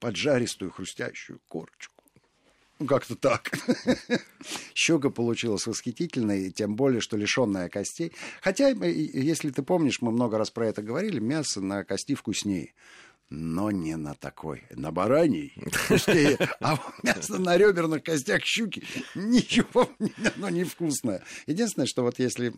поджаристую, 0.00 0.70
хрустящую 0.70 1.40
корочку. 1.48 1.93
Ну, 2.80 2.86
как-то 2.86 3.14
так. 3.14 3.52
Щука 4.74 5.10
получилась 5.10 5.66
восхитительной, 5.66 6.50
тем 6.50 6.74
более, 6.74 7.00
что 7.00 7.16
лишенная 7.16 7.68
костей. 7.68 8.12
Хотя, 8.42 8.70
если 8.70 9.50
ты 9.50 9.62
помнишь, 9.62 10.00
мы 10.00 10.10
много 10.10 10.38
раз 10.38 10.50
про 10.50 10.66
это 10.66 10.82
говорили, 10.82 11.20
мясо 11.20 11.60
на 11.60 11.84
кости 11.84 12.14
вкуснее. 12.14 12.74
Но 13.30 13.70
не 13.70 13.96
на 13.96 14.14
такой, 14.14 14.64
на 14.70 14.90
бараний. 14.90 15.54
А 16.60 16.78
мясо 17.02 17.38
на 17.38 17.56
реберных 17.56 18.02
костях 18.02 18.44
щуки 18.44 18.84
ничего, 19.14 19.88
оно 20.36 20.50
невкусное. 20.50 21.22
Единственное, 21.46 21.86
что 21.86 22.02
вот 22.02 22.18
если 22.18 22.52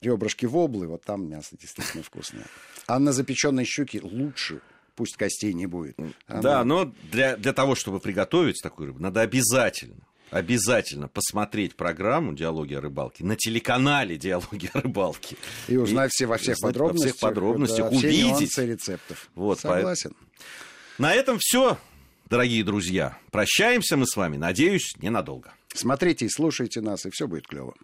ребрышки 0.00 0.46
воблы, 0.46 0.86
вот 0.86 1.02
там 1.02 1.28
мясо 1.28 1.56
действительно 1.60 2.02
вкусное. 2.02 2.46
А 2.86 2.98
на 2.98 3.12
запеченной 3.12 3.64
щуке 3.64 4.00
лучше 4.02 4.62
пусть 4.96 5.16
костей 5.16 5.52
не 5.52 5.66
будет. 5.66 5.96
Она... 6.26 6.42
Да, 6.42 6.64
но 6.64 6.92
для, 7.12 7.36
для 7.36 7.52
того, 7.52 7.74
чтобы 7.74 8.00
приготовить 8.00 8.60
такую 8.62 8.88
рыбу, 8.88 9.00
надо 9.00 9.20
обязательно 9.20 10.06
обязательно 10.30 11.08
посмотреть 11.08 11.76
программу 11.76 12.34
«Диалоги 12.34 12.74
о 12.74 12.80
рыбалке» 12.80 13.24
на 13.24 13.36
телеканале 13.36 14.16
«Диалоги 14.16 14.70
о 14.72 14.80
рыбалке». 14.80 15.36
И 15.68 15.76
узнать 15.76 16.10
все 16.12 16.26
во 16.26 16.36
всех 16.36 16.58
подробностях. 16.60 17.12
Во 17.12 17.16
всех 17.16 17.20
подробностях, 17.20 17.90
да, 17.90 17.96
увидеть. 17.96 18.50
Все 18.50 18.66
рецептов. 18.66 19.30
Вот, 19.34 19.60
Согласен. 19.60 20.10
По... 20.10 21.02
На 21.02 21.14
этом 21.14 21.38
все, 21.38 21.78
дорогие 22.28 22.64
друзья. 22.64 23.18
Прощаемся 23.30 23.96
мы 23.96 24.06
с 24.06 24.16
вами, 24.16 24.36
надеюсь, 24.36 24.94
ненадолго. 24.98 25.52
Смотрите 25.72 26.26
и 26.26 26.28
слушайте 26.28 26.80
нас, 26.80 27.06
и 27.06 27.10
все 27.10 27.28
будет 27.28 27.46
клево. 27.46 27.74